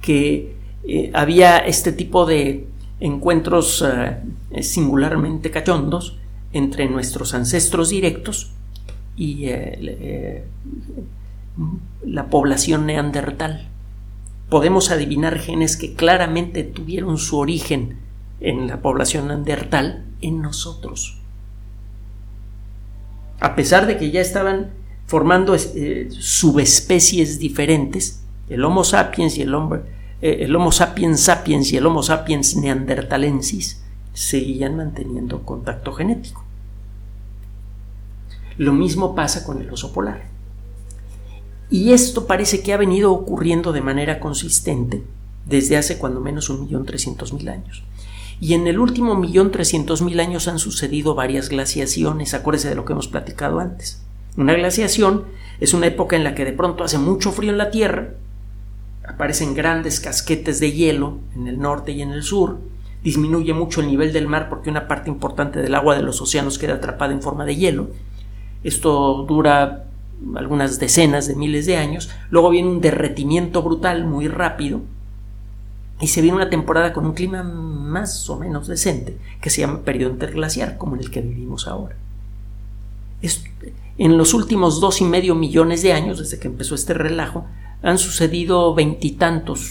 que 0.00 0.54
eh, 0.84 1.10
había 1.14 1.58
este 1.58 1.92
tipo 1.92 2.26
de 2.26 2.66
encuentros 3.00 3.84
eh, 3.86 4.62
singularmente 4.62 5.50
cachondos 5.50 6.18
entre 6.52 6.88
nuestros 6.88 7.34
ancestros 7.34 7.90
directos 7.90 8.52
y 9.16 9.46
la 12.04 12.26
población 12.30 12.86
neandertal 12.86 13.68
podemos 14.48 14.90
adivinar 14.90 15.38
genes 15.38 15.76
que 15.76 15.94
claramente 15.94 16.62
tuvieron 16.62 17.18
su 17.18 17.38
origen 17.38 17.96
en 18.40 18.68
la 18.68 18.80
población 18.80 19.28
neandertal 19.28 20.04
en 20.20 20.42
nosotros. 20.42 21.18
A 23.40 23.54
pesar 23.54 23.86
de 23.86 23.96
que 23.96 24.10
ya 24.10 24.20
estaban 24.20 24.70
formando 25.06 25.54
eh, 25.54 26.08
subespecies 26.10 27.38
diferentes, 27.38 28.22
el 28.48 28.64
Homo 28.64 28.84
sapiens 28.84 29.36
y 29.36 29.42
eh, 29.42 29.46
el 30.22 30.56
Homo 30.56 30.72
sapiens 30.72 31.20
sapiens 31.20 31.72
y 31.72 31.76
el 31.76 31.86
Homo 31.86 32.02
sapiens 32.02 32.56
neandertalensis 32.56 33.82
seguían 34.12 34.76
manteniendo 34.76 35.42
contacto 35.42 35.92
genético. 35.92 36.44
Lo 38.56 38.72
mismo 38.72 39.14
pasa 39.14 39.44
con 39.44 39.60
el 39.60 39.70
oso 39.70 39.92
polar. 39.92 40.22
Y 41.70 41.92
esto 41.92 42.26
parece 42.26 42.62
que 42.62 42.72
ha 42.72 42.76
venido 42.76 43.12
ocurriendo 43.12 43.72
de 43.72 43.80
manera 43.80 44.20
consistente 44.20 45.02
desde 45.46 45.76
hace 45.76 45.98
cuando 45.98 46.20
menos 46.20 46.48
un 46.48 46.62
millón 46.62 46.86
trescientos 46.86 47.32
mil 47.32 47.48
años. 47.48 47.82
Y 48.44 48.52
en 48.52 48.66
el 48.66 48.78
último 48.78 49.14
millón 49.14 49.50
trescientos 49.50 50.02
mil 50.02 50.20
años 50.20 50.48
han 50.48 50.58
sucedido 50.58 51.14
varias 51.14 51.48
glaciaciones, 51.48 52.34
acuérdese 52.34 52.68
de 52.68 52.74
lo 52.74 52.84
que 52.84 52.92
hemos 52.92 53.08
platicado 53.08 53.58
antes. 53.58 54.04
Una 54.36 54.52
glaciación 54.52 55.24
es 55.60 55.72
una 55.72 55.86
época 55.86 56.14
en 56.14 56.24
la 56.24 56.34
que 56.34 56.44
de 56.44 56.52
pronto 56.52 56.84
hace 56.84 56.98
mucho 56.98 57.32
frío 57.32 57.50
en 57.52 57.56
la 57.56 57.70
Tierra, 57.70 58.10
aparecen 59.08 59.54
grandes 59.54 59.98
casquetes 59.98 60.60
de 60.60 60.72
hielo 60.72 61.20
en 61.34 61.48
el 61.48 61.58
norte 61.58 61.92
y 61.92 62.02
en 62.02 62.10
el 62.10 62.22
sur, 62.22 62.58
disminuye 63.02 63.54
mucho 63.54 63.80
el 63.80 63.86
nivel 63.86 64.12
del 64.12 64.28
mar 64.28 64.50
porque 64.50 64.68
una 64.68 64.88
parte 64.88 65.08
importante 65.08 65.62
del 65.62 65.74
agua 65.74 65.96
de 65.96 66.02
los 66.02 66.20
océanos 66.20 66.58
queda 66.58 66.74
atrapada 66.74 67.14
en 67.14 67.22
forma 67.22 67.46
de 67.46 67.56
hielo. 67.56 67.92
Esto 68.62 69.24
dura 69.26 69.86
algunas 70.36 70.78
decenas 70.78 71.26
de 71.26 71.34
miles 71.34 71.64
de 71.64 71.78
años, 71.78 72.10
luego 72.28 72.50
viene 72.50 72.68
un 72.68 72.82
derretimiento 72.82 73.62
brutal 73.62 74.04
muy 74.04 74.28
rápido 74.28 74.82
y 76.00 76.08
se 76.08 76.22
viene 76.22 76.36
una 76.36 76.50
temporada 76.50 76.92
con 76.92 77.06
un 77.06 77.14
clima 77.14 77.42
más 77.42 78.28
o 78.28 78.38
menos 78.38 78.66
decente, 78.66 79.16
que 79.40 79.50
se 79.50 79.60
llama 79.60 79.82
periodo 79.82 80.12
interglaciar, 80.12 80.76
como 80.76 80.96
en 80.96 81.02
el 81.02 81.10
que 81.10 81.20
vivimos 81.20 81.68
ahora. 81.68 81.96
en 83.96 84.18
los 84.18 84.34
últimos 84.34 84.80
dos 84.80 85.00
y 85.00 85.04
medio 85.04 85.34
millones 85.34 85.82
de 85.82 85.92
años, 85.92 86.18
desde 86.18 86.38
que 86.38 86.48
empezó 86.48 86.74
este 86.74 86.94
relajo, 86.94 87.46
han 87.82 87.98
sucedido 87.98 88.74
veintitantos 88.74 89.70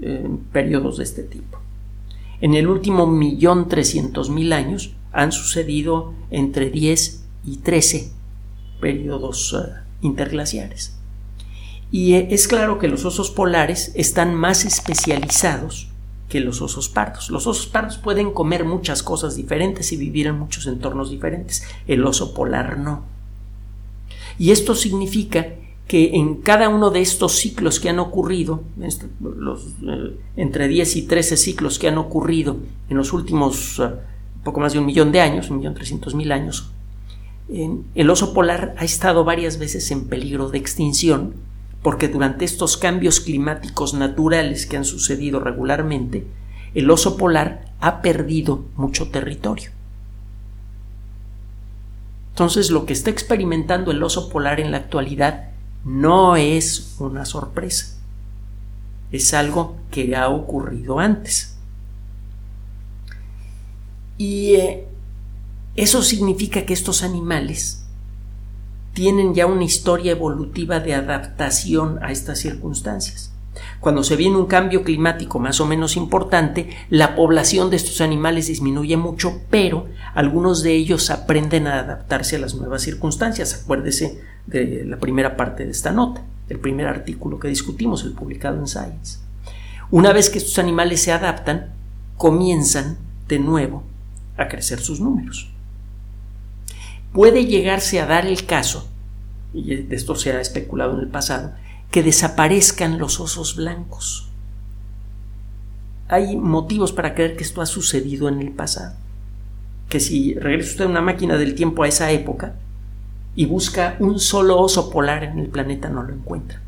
eh, 0.00 0.28
periodos 0.52 0.98
de 0.98 1.04
este 1.04 1.22
tipo. 1.22 1.58
En 2.40 2.54
el 2.54 2.68
último 2.68 3.06
millón 3.06 3.68
trescientos 3.68 4.30
mil 4.30 4.52
años 4.52 4.94
han 5.12 5.32
sucedido 5.32 6.12
entre 6.30 6.70
10 6.70 7.24
y 7.46 7.56
13 7.58 8.12
periodos 8.80 9.54
eh, 9.58 9.72
interglaciares. 10.02 10.95
Y 11.90 12.14
eh, 12.14 12.28
es 12.30 12.48
claro 12.48 12.78
que 12.78 12.88
los 12.88 13.04
osos 13.04 13.30
polares 13.30 13.92
están 13.94 14.34
más 14.34 14.64
especializados 14.64 15.88
que 16.28 16.40
los 16.40 16.60
osos 16.60 16.88
pardos. 16.88 17.30
Los 17.30 17.46
osos 17.46 17.66
pardos 17.66 17.98
pueden 17.98 18.32
comer 18.32 18.64
muchas 18.64 19.02
cosas 19.02 19.36
diferentes 19.36 19.92
y 19.92 19.96
vivir 19.96 20.26
en 20.26 20.38
muchos 20.38 20.66
entornos 20.66 21.10
diferentes. 21.10 21.62
El 21.86 22.04
oso 22.04 22.34
polar 22.34 22.78
no. 22.78 23.04
Y 24.38 24.50
esto 24.50 24.74
significa 24.74 25.46
que 25.86 26.16
en 26.16 26.36
cada 26.42 26.68
uno 26.68 26.90
de 26.90 27.00
estos 27.00 27.36
ciclos 27.36 27.78
que 27.78 27.88
han 27.88 28.00
ocurrido, 28.00 28.64
los, 29.20 29.66
eh, 29.86 30.16
entre 30.36 30.66
10 30.66 30.96
y 30.96 31.02
13 31.02 31.36
ciclos 31.36 31.78
que 31.78 31.86
han 31.86 31.96
ocurrido 31.96 32.56
en 32.90 32.96
los 32.96 33.12
últimos 33.12 33.78
uh, 33.78 33.90
poco 34.42 34.58
más 34.58 34.72
de 34.72 34.80
un 34.80 34.86
millón 34.86 35.12
de 35.12 35.20
años, 35.20 35.48
un 35.48 35.58
millón 35.58 35.74
trescientos 35.74 36.14
mil 36.14 36.32
años, 36.32 36.70
el 37.48 38.10
oso 38.10 38.34
polar 38.34 38.74
ha 38.76 38.84
estado 38.84 39.22
varias 39.22 39.58
veces 39.58 39.92
en 39.92 40.08
peligro 40.08 40.50
de 40.50 40.58
extinción 40.58 41.34
porque 41.86 42.08
durante 42.08 42.44
estos 42.44 42.76
cambios 42.76 43.20
climáticos 43.20 43.94
naturales 43.94 44.66
que 44.66 44.76
han 44.76 44.84
sucedido 44.84 45.38
regularmente, 45.38 46.26
el 46.74 46.90
oso 46.90 47.16
polar 47.16 47.72
ha 47.78 48.02
perdido 48.02 48.64
mucho 48.74 49.12
territorio. 49.12 49.70
Entonces 52.30 52.72
lo 52.72 52.86
que 52.86 52.92
está 52.92 53.10
experimentando 53.10 53.92
el 53.92 54.02
oso 54.02 54.30
polar 54.30 54.58
en 54.58 54.72
la 54.72 54.78
actualidad 54.78 55.50
no 55.84 56.34
es 56.34 56.96
una 56.98 57.24
sorpresa, 57.24 57.96
es 59.12 59.32
algo 59.32 59.76
que 59.92 60.16
ha 60.16 60.28
ocurrido 60.28 60.98
antes. 60.98 61.56
Y 64.18 64.56
eh, 64.56 64.88
eso 65.76 66.02
significa 66.02 66.66
que 66.66 66.72
estos 66.72 67.04
animales 67.04 67.85
tienen 68.96 69.34
ya 69.34 69.44
una 69.44 69.64
historia 69.64 70.12
evolutiva 70.12 70.80
de 70.80 70.94
adaptación 70.94 71.98
a 72.02 72.12
estas 72.12 72.38
circunstancias. 72.38 73.30
Cuando 73.78 74.02
se 74.02 74.16
viene 74.16 74.38
un 74.38 74.46
cambio 74.46 74.84
climático 74.84 75.38
más 75.38 75.60
o 75.60 75.66
menos 75.66 75.98
importante, 75.98 76.70
la 76.88 77.14
población 77.14 77.68
de 77.68 77.76
estos 77.76 78.00
animales 78.00 78.46
disminuye 78.46 78.96
mucho, 78.96 79.42
pero 79.50 79.84
algunos 80.14 80.62
de 80.62 80.72
ellos 80.72 81.10
aprenden 81.10 81.66
a 81.66 81.80
adaptarse 81.80 82.36
a 82.36 82.38
las 82.38 82.54
nuevas 82.54 82.80
circunstancias. 82.80 83.60
Acuérdese 83.62 84.22
de 84.46 84.86
la 84.86 84.96
primera 84.96 85.36
parte 85.36 85.66
de 85.66 85.72
esta 85.72 85.92
nota, 85.92 86.22
el 86.48 86.58
primer 86.58 86.86
artículo 86.86 87.38
que 87.38 87.48
discutimos, 87.48 88.02
el 88.02 88.14
publicado 88.14 88.58
en 88.58 88.66
Science. 88.66 89.18
Una 89.90 90.14
vez 90.14 90.30
que 90.30 90.38
estos 90.38 90.58
animales 90.58 91.02
se 91.02 91.12
adaptan, 91.12 91.74
comienzan 92.16 92.96
de 93.28 93.40
nuevo 93.40 93.82
a 94.38 94.48
crecer 94.48 94.80
sus 94.80 95.00
números 95.00 95.50
puede 97.16 97.46
llegarse 97.46 97.98
a 97.98 98.04
dar 98.04 98.26
el 98.26 98.44
caso, 98.44 98.90
y 99.54 99.74
de 99.74 99.96
esto 99.96 100.16
se 100.16 100.32
ha 100.32 100.40
especulado 100.42 100.92
en 100.92 101.00
el 101.00 101.08
pasado, 101.08 101.54
que 101.90 102.02
desaparezcan 102.02 102.98
los 102.98 103.20
osos 103.20 103.56
blancos. 103.56 104.28
Hay 106.08 106.36
motivos 106.36 106.92
para 106.92 107.14
creer 107.14 107.34
que 107.34 107.42
esto 107.42 107.62
ha 107.62 107.66
sucedido 107.66 108.28
en 108.28 108.42
el 108.42 108.50
pasado. 108.50 108.96
Que 109.88 109.98
si 109.98 110.34
regresa 110.34 110.72
usted 110.72 110.84
una 110.84 111.00
máquina 111.00 111.38
del 111.38 111.54
tiempo 111.54 111.84
a 111.84 111.88
esa 111.88 112.10
época 112.10 112.56
y 113.34 113.46
busca 113.46 113.96
un 113.98 114.20
solo 114.20 114.60
oso 114.60 114.90
polar 114.90 115.24
en 115.24 115.38
el 115.38 115.48
planeta, 115.48 115.88
no 115.88 116.02
lo 116.02 116.12
encuentra. 116.12 116.60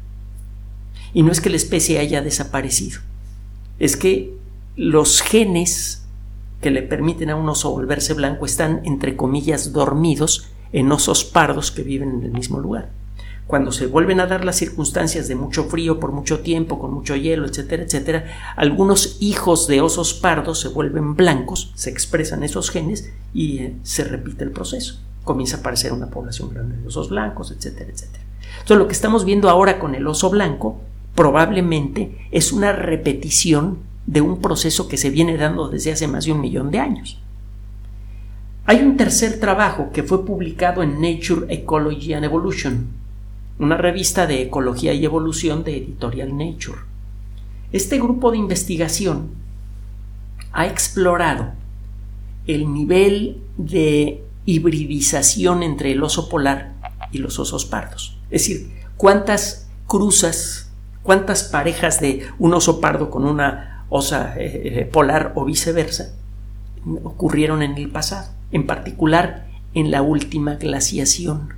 Y 1.12 1.24
no 1.24 1.30
es 1.30 1.42
que 1.42 1.50
la 1.50 1.56
especie 1.56 1.98
haya 1.98 2.22
desaparecido, 2.22 3.00
es 3.78 3.98
que 3.98 4.32
los 4.76 5.20
genes 5.20 6.06
que 6.60 6.70
le 6.70 6.82
permiten 6.82 7.30
a 7.30 7.36
un 7.36 7.48
oso 7.48 7.70
volverse 7.70 8.14
blanco 8.14 8.46
están, 8.46 8.80
entre 8.84 9.16
comillas, 9.16 9.72
dormidos 9.72 10.50
en 10.72 10.90
osos 10.92 11.24
pardos 11.24 11.70
que 11.70 11.82
viven 11.82 12.10
en 12.10 12.22
el 12.24 12.32
mismo 12.32 12.58
lugar. 12.58 12.90
Cuando 13.46 13.72
se 13.72 13.86
vuelven 13.86 14.20
a 14.20 14.26
dar 14.26 14.44
las 14.44 14.56
circunstancias 14.56 15.26
de 15.26 15.34
mucho 15.34 15.64
frío 15.64 15.98
por 15.98 16.12
mucho 16.12 16.40
tiempo, 16.40 16.78
con 16.78 16.92
mucho 16.92 17.16
hielo, 17.16 17.46
etcétera, 17.46 17.82
etcétera, 17.82 18.54
algunos 18.56 19.16
hijos 19.20 19.66
de 19.66 19.80
osos 19.80 20.12
pardos 20.12 20.60
se 20.60 20.68
vuelven 20.68 21.14
blancos, 21.14 21.72
se 21.74 21.88
expresan 21.88 22.42
esos 22.42 22.70
genes 22.70 23.10
y 23.32 23.58
eh, 23.60 23.76
se 23.84 24.04
repite 24.04 24.44
el 24.44 24.50
proceso. 24.50 25.00
Comienza 25.24 25.56
a 25.56 25.60
aparecer 25.60 25.94
una 25.94 26.10
población 26.10 26.50
grande 26.50 26.76
de 26.76 26.88
osos 26.88 27.08
blancos, 27.08 27.50
etcétera, 27.50 27.90
etcétera. 27.90 28.22
Entonces, 28.52 28.76
lo 28.76 28.86
que 28.86 28.92
estamos 28.92 29.24
viendo 29.24 29.48
ahora 29.48 29.78
con 29.78 29.94
el 29.94 30.06
oso 30.06 30.28
blanco 30.28 30.80
probablemente 31.14 32.28
es 32.30 32.52
una 32.52 32.72
repetición 32.72 33.78
de 34.08 34.22
un 34.22 34.40
proceso 34.40 34.88
que 34.88 34.96
se 34.96 35.10
viene 35.10 35.36
dando 35.36 35.68
desde 35.68 35.92
hace 35.92 36.08
más 36.08 36.24
de 36.24 36.32
un 36.32 36.40
millón 36.40 36.70
de 36.70 36.78
años. 36.78 37.18
Hay 38.64 38.80
un 38.80 38.96
tercer 38.96 39.38
trabajo 39.38 39.90
que 39.92 40.02
fue 40.02 40.24
publicado 40.24 40.82
en 40.82 40.94
Nature 40.94 41.52
Ecology 41.52 42.14
and 42.14 42.24
Evolution, 42.24 42.86
una 43.58 43.76
revista 43.76 44.26
de 44.26 44.40
ecología 44.42 44.94
y 44.94 45.04
evolución 45.04 45.62
de 45.62 45.76
editorial 45.76 46.38
Nature. 46.38 46.78
Este 47.70 47.98
grupo 47.98 48.30
de 48.30 48.38
investigación 48.38 49.28
ha 50.52 50.66
explorado 50.66 51.52
el 52.46 52.72
nivel 52.72 53.42
de 53.58 54.24
hibridización 54.46 55.62
entre 55.62 55.92
el 55.92 56.02
oso 56.02 56.30
polar 56.30 56.72
y 57.12 57.18
los 57.18 57.38
osos 57.38 57.66
pardos. 57.66 58.18
Es 58.30 58.48
decir, 58.48 58.70
cuántas 58.96 59.68
cruzas, 59.86 60.72
cuántas 61.02 61.44
parejas 61.44 62.00
de 62.00 62.26
un 62.38 62.54
oso 62.54 62.80
pardo 62.80 63.10
con 63.10 63.26
una 63.26 63.77
osa 63.88 64.34
eh, 64.36 64.80
eh, 64.80 64.84
polar 64.84 65.32
o 65.34 65.44
viceversa, 65.44 66.14
ocurrieron 67.04 67.62
en 67.62 67.76
el 67.76 67.90
pasado, 67.90 68.32
en 68.52 68.66
particular 68.66 69.46
en 69.74 69.90
la 69.90 70.02
última 70.02 70.54
glaciación. 70.54 71.54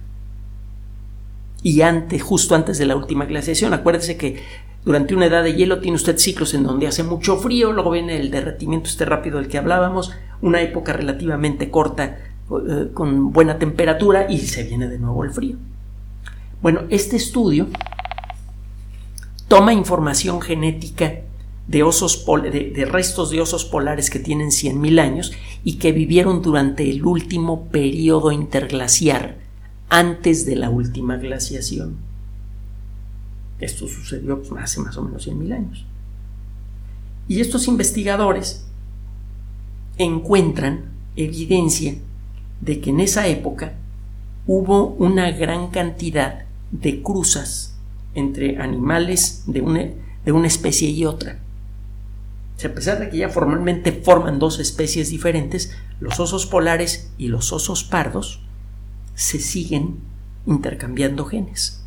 Y 1.63 1.83
antes, 1.83 2.23
justo 2.23 2.55
antes 2.55 2.79
de 2.79 2.87
la 2.87 2.97
última 2.97 3.27
glaciación, 3.27 3.75
acuérdese 3.75 4.17
que 4.17 4.43
durante 4.85 5.15
una 5.15 5.27
edad 5.27 5.45
de 5.45 5.55
hielo 5.55 5.81
tiene 5.81 5.97
usted 5.97 6.17
ciclos 6.17 6.55
en 6.55 6.65
donde 6.65 6.87
hace 6.87 7.03
mucho 7.03 7.37
frío, 7.37 7.73
luego 7.73 7.91
viene 7.91 8.19
el 8.19 8.31
derretimiento 8.31 8.89
este 8.89 9.05
rápido 9.05 9.39
del 9.39 9.49
que 9.49 9.59
hablábamos, 9.59 10.13
una 10.41 10.63
época 10.63 10.95
relativamente 10.95 11.71
corta 11.71 12.19
eh, 12.51 12.89
con 12.95 13.33
buena 13.33 13.59
temperatura 13.59 14.31
y 14.31 14.39
se 14.39 14.65
viene 14.65 14.89
de 14.89 14.99
nuevo 14.99 15.23
el 15.23 15.31
frío. 15.31 15.57
Bueno, 16.63 16.83
este 16.89 17.17
estudio 17.17 17.69
toma 19.49 19.75
información 19.75 20.41
genética 20.41 21.13
de, 21.71 21.85
osos 21.85 22.27
de, 22.27 22.85
restos 22.85 23.31
de 23.31 23.41
osos 23.41 23.65
polares 23.65 24.11
que 24.11 24.19
tienen 24.19 24.49
100.000 24.49 25.01
años 25.01 25.33
y 25.63 25.75
que 25.75 25.93
vivieron 25.93 26.43
durante 26.43 26.91
el 26.91 27.05
último 27.05 27.67
periodo 27.69 28.33
interglaciar, 28.33 29.39
antes 29.89 30.47
de 30.47 30.57
la 30.57 30.69
última 30.69 31.17
glaciación. 31.17 31.97
Esto 33.61 33.87
sucedió 33.87 34.43
pues, 34.43 34.61
hace 34.61 34.81
más 34.81 34.97
o 34.97 35.03
menos 35.03 35.29
100.000 35.29 35.55
años. 35.55 35.85
Y 37.29 37.41
estos 37.41 37.69
investigadores 37.69 38.67
encuentran 39.97 40.87
evidencia 41.15 41.95
de 42.61 42.81
que 42.81 42.91
en 42.91 42.99
esa 42.99 43.29
época 43.29 43.75
hubo 44.49 44.87
una 44.87 45.31
gran 45.31 45.69
cantidad 45.69 46.47
de 46.73 47.01
cruzas 47.01 47.77
entre 48.15 48.59
animales 48.59 49.45
de 49.47 49.61
una, 49.61 49.85
de 50.25 50.33
una 50.33 50.49
especie 50.49 50.89
y 50.89 51.05
otra 51.05 51.39
a 52.69 52.75
pesar 52.75 52.99
de 52.99 53.09
que 53.09 53.19
ya 53.19 53.29
formalmente 53.29 53.93
forman 53.93 54.39
dos 54.39 54.59
especies 54.59 55.11
diferentes, 55.11 55.77
los 56.01 56.21
osos 56.21 56.47
polares 56.47 57.13
y 57.19 57.29
los 57.29 57.53
osos 57.53 57.85
pardos 57.85 58.41
se 59.15 59.39
siguen 59.39 59.99
intercambiando 60.47 61.25
genes. 61.25 61.83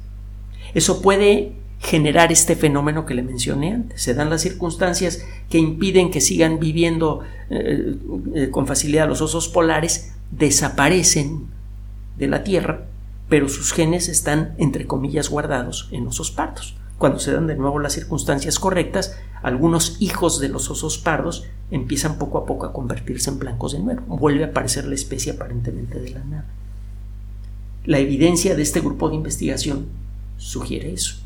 Eso 0.74 1.02
puede 1.02 1.54
generar 1.80 2.32
este 2.32 2.56
fenómeno 2.56 3.06
que 3.06 3.14
le 3.14 3.24
mencioné 3.24 3.74
antes. 3.74 4.02
Se 4.02 4.14
dan 4.14 4.30
las 4.30 4.42
circunstancias 4.42 5.26
que 5.50 5.58
impiden 5.58 6.12
que 6.12 6.22
sigan 6.22 6.60
viviendo 6.60 7.22
eh, 7.50 7.98
eh, 8.36 8.50
con 8.50 8.68
facilidad 8.68 9.08
los 9.08 9.22
osos 9.22 9.50
polares, 9.50 10.14
desaparecen 10.32 11.48
de 12.18 12.28
la 12.28 12.44
Tierra, 12.44 12.86
pero 13.28 13.50
sus 13.50 13.74
genes 13.74 14.08
están, 14.08 14.56
entre 14.58 14.88
comillas, 14.88 15.30
guardados 15.30 15.90
en 15.92 16.08
osos 16.08 16.32
pardos. 16.32 16.78
Cuando 16.98 17.20
se 17.20 17.34
dan 17.34 17.48
de 17.48 17.56
nuevo 17.56 17.80
las 17.80 17.94
circunstancias 17.94 18.60
correctas, 18.60 19.18
algunos 19.44 19.98
hijos 20.00 20.40
de 20.40 20.50
los 20.50 20.70
osos 20.72 20.98
pardos 20.98 21.46
empiezan 21.70 22.18
poco 22.18 22.40
a 22.40 22.46
poco 22.46 22.66
a 22.66 22.74
convertirse 22.74 23.30
en 23.30 23.40
blancos 23.40 23.74
de 23.74 23.80
nuevo. 23.80 24.02
Vuelve 24.18 24.44
a 24.44 24.48
aparecer 24.48 24.86
la 24.86 24.96
especie 24.96 25.34
aparentemente 25.34 26.00
de 26.00 26.10
la 26.10 26.24
nada. 26.24 26.46
La 27.86 28.00
evidencia 28.00 28.56
de 28.56 28.64
este 28.64 28.80
grupo 28.80 29.10
de 29.10 29.16
investigación 29.16 29.86
sugiere 30.38 30.94
eso. 30.94 31.18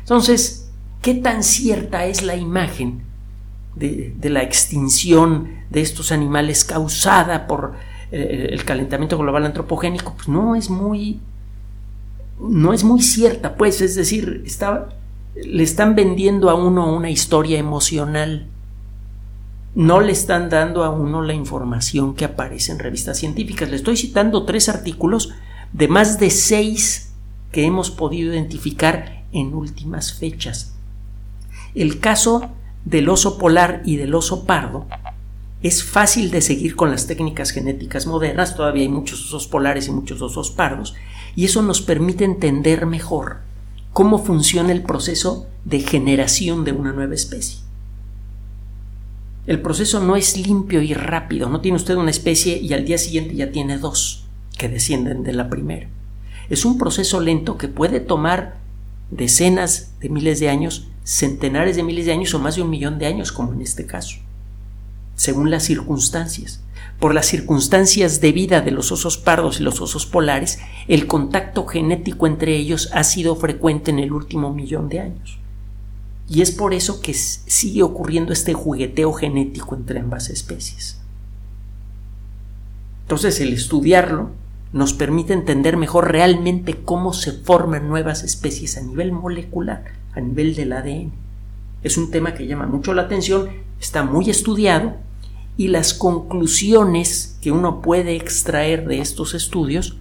Entonces, 0.00 0.68
¿Qué 1.02 1.14
tan 1.14 1.44
cierta 1.44 2.06
es 2.06 2.22
la 2.22 2.36
imagen 2.36 3.02
de, 3.76 4.14
la 4.24 4.42
extinción 4.42 5.48
de 5.70 5.80
estos 5.80 6.10
animales 6.10 6.64
causada 6.64 7.46
por 7.46 7.74
eh, 8.10 8.48
el 8.50 8.64
calentamiento 8.64 9.16
global 9.16 9.46
antropogénico? 9.46 10.14
Pues 10.14 10.28
no 10.28 10.56
es 10.56 10.70
muy 10.70 11.20
no 12.40 12.72
es 12.72 12.84
muy 12.84 13.02
cierta, 13.02 13.56
pues, 13.56 13.80
es 13.80 13.96
decir, 13.96 14.44
está, 14.46 14.90
le 15.44 15.62
están 15.62 15.94
vendiendo 15.94 16.50
a 16.50 16.54
uno 16.54 16.92
una 16.92 17.10
historia 17.10 17.58
emocional. 17.58 18.46
No 19.74 20.00
le 20.00 20.12
están 20.12 20.48
dando 20.48 20.82
a 20.82 20.90
uno 20.90 21.22
la 21.22 21.34
información 21.34 22.14
que 22.14 22.24
aparece 22.24 22.72
en 22.72 22.78
revistas 22.78 23.18
científicas. 23.18 23.68
Le 23.68 23.76
estoy 23.76 23.96
citando 23.96 24.44
tres 24.44 24.68
artículos 24.68 25.30
de 25.72 25.88
más 25.88 26.18
de 26.18 26.30
seis 26.30 27.12
que 27.52 27.64
hemos 27.64 27.90
podido 27.90 28.32
identificar 28.32 29.24
en 29.32 29.54
últimas 29.54 30.12
fechas. 30.12 30.74
El 31.74 32.00
caso 32.00 32.50
del 32.84 33.08
oso 33.08 33.38
polar 33.38 33.82
y 33.84 33.96
del 33.96 34.14
oso 34.14 34.44
pardo 34.44 34.86
es 35.62 35.84
fácil 35.84 36.30
de 36.30 36.40
seguir 36.40 36.76
con 36.76 36.90
las 36.90 37.06
técnicas 37.06 37.50
genéticas 37.50 38.06
modernas, 38.06 38.56
todavía 38.56 38.82
hay 38.82 38.88
muchos 38.88 39.24
osos 39.26 39.46
polares 39.48 39.88
y 39.88 39.90
muchos 39.90 40.22
osos 40.22 40.50
pardos, 40.50 40.94
y 41.34 41.44
eso 41.44 41.62
nos 41.62 41.82
permite 41.82 42.24
entender 42.24 42.86
mejor 42.86 43.47
cómo 43.98 44.24
funciona 44.24 44.70
el 44.70 44.84
proceso 44.84 45.48
de 45.64 45.80
generación 45.80 46.64
de 46.64 46.70
una 46.70 46.92
nueva 46.92 47.16
especie. 47.16 47.58
El 49.48 49.60
proceso 49.60 49.98
no 49.98 50.14
es 50.14 50.36
limpio 50.36 50.80
y 50.82 50.94
rápido, 50.94 51.48
no 51.48 51.60
tiene 51.60 51.74
usted 51.74 51.96
una 51.96 52.12
especie 52.12 52.58
y 52.58 52.72
al 52.74 52.84
día 52.84 52.96
siguiente 52.96 53.34
ya 53.34 53.50
tiene 53.50 53.76
dos 53.76 54.24
que 54.56 54.68
descienden 54.68 55.24
de 55.24 55.32
la 55.32 55.50
primera. 55.50 55.88
Es 56.48 56.64
un 56.64 56.78
proceso 56.78 57.18
lento 57.18 57.58
que 57.58 57.66
puede 57.66 57.98
tomar 57.98 58.58
decenas 59.10 59.90
de 59.98 60.10
miles 60.10 60.38
de 60.38 60.48
años, 60.48 60.86
centenares 61.02 61.74
de 61.74 61.82
miles 61.82 62.06
de 62.06 62.12
años 62.12 62.32
o 62.34 62.38
más 62.38 62.54
de 62.54 62.62
un 62.62 62.70
millón 62.70 63.00
de 63.00 63.06
años, 63.06 63.32
como 63.32 63.52
en 63.52 63.62
este 63.62 63.84
caso 63.84 64.18
según 65.18 65.50
las 65.50 65.64
circunstancias. 65.64 66.60
Por 67.00 67.12
las 67.12 67.26
circunstancias 67.26 68.20
de 68.20 68.30
vida 68.30 68.60
de 68.60 68.70
los 68.70 68.92
osos 68.92 69.18
pardos 69.18 69.58
y 69.58 69.64
los 69.64 69.80
osos 69.80 70.06
polares, 70.06 70.60
el 70.86 71.08
contacto 71.08 71.66
genético 71.66 72.28
entre 72.28 72.56
ellos 72.56 72.88
ha 72.92 73.02
sido 73.02 73.34
frecuente 73.34 73.90
en 73.90 73.98
el 73.98 74.12
último 74.12 74.54
millón 74.54 74.88
de 74.88 75.00
años. 75.00 75.40
Y 76.28 76.40
es 76.40 76.52
por 76.52 76.72
eso 76.72 77.00
que 77.00 77.14
sigue 77.14 77.82
ocurriendo 77.82 78.32
este 78.32 78.54
jugueteo 78.54 79.12
genético 79.12 79.74
entre 79.74 79.98
ambas 79.98 80.30
especies. 80.30 81.00
Entonces 83.02 83.40
el 83.40 83.52
estudiarlo 83.52 84.30
nos 84.72 84.92
permite 84.92 85.32
entender 85.32 85.76
mejor 85.76 86.12
realmente 86.12 86.76
cómo 86.84 87.12
se 87.12 87.32
forman 87.32 87.88
nuevas 87.88 88.22
especies 88.22 88.76
a 88.76 88.82
nivel 88.82 89.10
molecular, 89.10 89.84
a 90.14 90.20
nivel 90.20 90.54
del 90.54 90.72
ADN. 90.74 91.10
Es 91.82 91.98
un 91.98 92.12
tema 92.12 92.34
que 92.34 92.46
llama 92.46 92.66
mucho 92.66 92.94
la 92.94 93.02
atención, 93.02 93.48
está 93.80 94.04
muy 94.04 94.30
estudiado 94.30 95.07
y 95.58 95.68
las 95.68 95.92
conclusiones 95.92 97.36
que 97.42 97.50
uno 97.52 97.82
puede 97.82 98.16
extraer 98.16 98.86
de 98.86 99.00
estos 99.00 99.34
estudios 99.34 99.98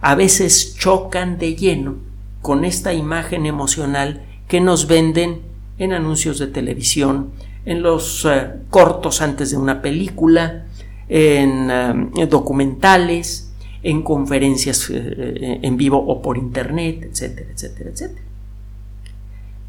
a 0.00 0.14
veces 0.14 0.76
chocan 0.78 1.36
de 1.36 1.56
lleno 1.56 1.96
con 2.40 2.64
esta 2.64 2.94
imagen 2.94 3.44
emocional 3.44 4.22
que 4.48 4.60
nos 4.60 4.86
venden 4.86 5.42
en 5.78 5.92
anuncios 5.92 6.38
de 6.38 6.46
televisión, 6.46 7.32
en 7.66 7.82
los 7.82 8.24
eh, 8.24 8.52
cortos 8.70 9.20
antes 9.20 9.50
de 9.50 9.56
una 9.56 9.82
película, 9.82 10.66
en 11.08 11.70
eh, 12.16 12.26
documentales, 12.26 13.52
en 13.82 14.02
conferencias 14.02 14.90
eh, 14.90 15.58
en 15.60 15.76
vivo 15.76 15.98
o 15.98 16.22
por 16.22 16.38
internet, 16.38 17.08
etcétera, 17.10 17.50
etcétera, 17.52 17.90
etcétera. 17.90 18.22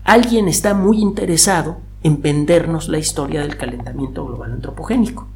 Alguien 0.04 0.48
está 0.48 0.76
muy 0.76 1.00
interesado 1.00 1.78
en 2.04 2.22
vendernos 2.22 2.90
la 2.90 2.98
historia 2.98 3.42
del 3.42 3.58
calentamiento 3.58 4.26
global 4.26 4.54
antropogénico, 4.54 5.28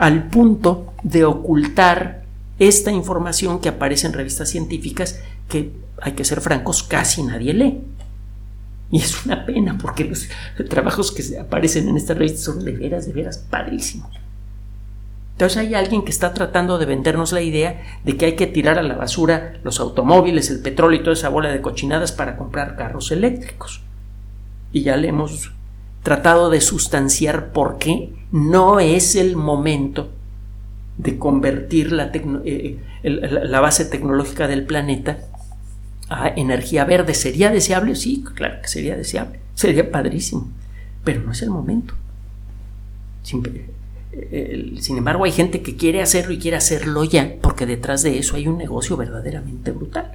al 0.00 0.28
punto 0.28 0.94
de 1.02 1.26
ocultar 1.26 2.22
esta 2.58 2.90
información 2.90 3.60
que 3.60 3.68
aparece 3.68 4.06
en 4.06 4.14
revistas 4.14 4.48
científicas 4.48 5.20
que, 5.46 5.72
hay 6.00 6.12
que 6.12 6.24
ser 6.24 6.40
francos, 6.40 6.82
casi 6.82 7.22
nadie 7.22 7.52
lee. 7.52 7.80
Y 8.90 8.98
es 8.98 9.26
una 9.26 9.44
pena 9.44 9.76
porque 9.76 10.04
los 10.04 10.26
trabajos 10.70 11.12
que 11.12 11.38
aparecen 11.38 11.86
en 11.86 11.98
estas 11.98 12.16
revistas 12.16 12.40
son 12.40 12.64
de 12.64 12.72
veras, 12.72 13.06
de 13.06 13.12
veras 13.12 13.38
padrísimos. 13.38 14.10
Entonces 15.32 15.58
hay 15.58 15.74
alguien 15.74 16.02
que 16.02 16.10
está 16.10 16.32
tratando 16.32 16.78
de 16.78 16.86
vendernos 16.86 17.32
la 17.32 17.42
idea 17.42 17.82
de 18.02 18.16
que 18.16 18.24
hay 18.24 18.36
que 18.36 18.46
tirar 18.46 18.78
a 18.78 18.82
la 18.82 18.96
basura 18.96 19.60
los 19.64 19.80
automóviles, 19.80 20.48
el 20.48 20.60
petróleo 20.60 20.98
y 20.98 21.04
toda 21.04 21.12
esa 21.12 21.28
bola 21.28 21.52
de 21.52 21.60
cochinadas 21.60 22.10
para 22.10 22.38
comprar 22.38 22.74
carros 22.76 23.12
eléctricos. 23.12 23.82
Y 24.72 24.82
ya 24.82 24.96
le 24.96 25.08
hemos 25.08 25.52
tratado 26.02 26.50
de 26.50 26.60
sustanciar 26.60 27.52
por 27.52 27.78
qué 27.78 28.12
no 28.32 28.80
es 28.80 29.16
el 29.16 29.36
momento 29.36 30.10
de 30.98 31.18
convertir 31.18 31.92
la, 31.92 32.10
eh, 32.44 32.78
la, 33.02 33.60
base 33.60 33.84
tecnológica 33.84 34.48
del 34.48 34.64
planeta 34.64 35.18
a 36.08 36.28
energía 36.28 36.84
verde. 36.84 37.14
¿Sería 37.14 37.50
deseable? 37.50 37.96
Sí, 37.96 38.24
claro 38.34 38.60
que 38.62 38.68
sería 38.68 38.96
deseable. 38.96 39.40
Sería 39.54 39.90
padrísimo. 39.90 40.48
Pero 41.04 41.22
no 41.22 41.32
es 41.32 41.42
el 41.42 41.50
momento. 41.50 41.94
Eh, 44.12 44.74
sin 44.80 44.98
embargo, 44.98 45.24
hay 45.24 45.32
gente 45.32 45.62
que 45.62 45.76
quiere 45.76 46.02
hacerlo 46.02 46.32
y 46.32 46.38
quiere 46.38 46.56
hacerlo 46.56 47.04
ya, 47.04 47.36
porque 47.40 47.64
detrás 47.64 48.02
de 48.02 48.18
eso 48.18 48.36
hay 48.36 48.48
un 48.48 48.58
negocio 48.58 48.96
verdaderamente 48.96 49.70
brutal. 49.70 50.12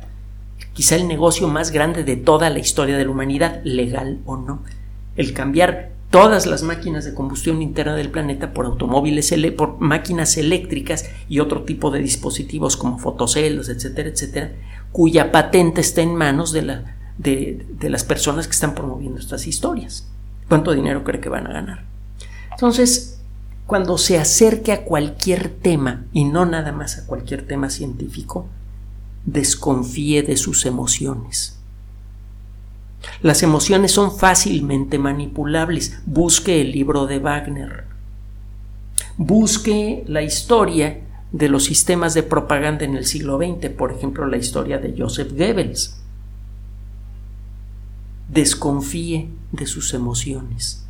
Quizá 0.73 0.95
el 0.95 1.07
negocio 1.07 1.47
más 1.47 1.71
grande 1.71 2.03
de 2.03 2.17
toda 2.17 2.49
la 2.49 2.59
historia 2.59 2.97
de 2.97 3.05
la 3.05 3.11
humanidad, 3.11 3.61
legal 3.63 4.19
o 4.25 4.37
no 4.37 4.61
el 5.15 5.33
cambiar 5.33 5.91
todas 6.09 6.45
las 6.45 6.63
máquinas 6.63 7.03
de 7.05 7.13
combustión 7.13 7.61
interna 7.61 7.95
del 7.95 8.09
planeta 8.09 8.53
por 8.53 8.65
automóviles, 8.65 9.33
por 9.57 9.79
máquinas 9.79 10.37
eléctricas 10.37 11.09
y 11.27 11.39
otro 11.39 11.63
tipo 11.63 11.91
de 11.91 11.99
dispositivos 11.99 12.77
como 12.77 12.99
fotocelos, 12.99 13.69
etcétera, 13.69 14.09
etcétera, 14.09 14.51
cuya 14.91 15.31
patente 15.31 15.81
está 15.81 16.01
en 16.01 16.15
manos 16.15 16.51
de, 16.53 16.83
de 17.17 17.89
las 17.89 18.03
personas 18.03 18.47
que 18.47 18.53
están 18.53 18.75
promoviendo 18.75 19.19
estas 19.19 19.47
historias. 19.47 20.07
¿Cuánto 20.47 20.71
dinero 20.71 21.03
cree 21.03 21.19
que 21.19 21.29
van 21.29 21.47
a 21.47 21.53
ganar? 21.53 21.83
Entonces, 22.51 23.19
cuando 23.65 23.97
se 23.97 24.17
acerque 24.17 24.71
a 24.71 24.85
cualquier 24.85 25.49
tema, 25.49 26.05
y 26.13 26.23
no 26.23 26.45
nada 26.45 26.71
más 26.71 26.97
a 26.97 27.07
cualquier 27.07 27.45
tema 27.45 27.69
científico, 27.69 28.47
desconfíe 29.25 30.21
de 30.21 30.37
sus 30.37 30.65
emociones 30.65 31.55
las 33.21 33.43
emociones 33.43 33.91
son 33.91 34.17
fácilmente 34.17 34.97
manipulables. 34.99 35.99
Busque 36.05 36.61
el 36.61 36.71
libro 36.71 37.07
de 37.07 37.19
Wagner. 37.19 37.85
Busque 39.17 40.03
la 40.07 40.21
historia 40.21 41.01
de 41.31 41.49
los 41.49 41.65
sistemas 41.65 42.13
de 42.13 42.23
propaganda 42.23 42.85
en 42.85 42.95
el 42.95 43.05
siglo 43.05 43.37
XX, 43.37 43.69
por 43.69 43.91
ejemplo, 43.91 44.25
la 44.27 44.37
historia 44.37 44.77
de 44.77 44.95
Joseph 44.97 45.31
Goebbels. 45.31 45.97
Desconfíe 48.29 49.29
de 49.51 49.67
sus 49.67 49.93
emociones 49.93 50.85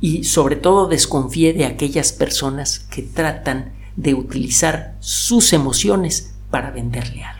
y 0.00 0.24
sobre 0.24 0.56
todo 0.56 0.88
desconfíe 0.88 1.52
de 1.52 1.66
aquellas 1.66 2.12
personas 2.12 2.78
que 2.78 3.02
tratan 3.02 3.72
de 3.96 4.14
utilizar 4.14 4.96
sus 5.00 5.52
emociones 5.52 6.34
para 6.50 6.70
venderle 6.70 7.22
algo. 7.22 7.39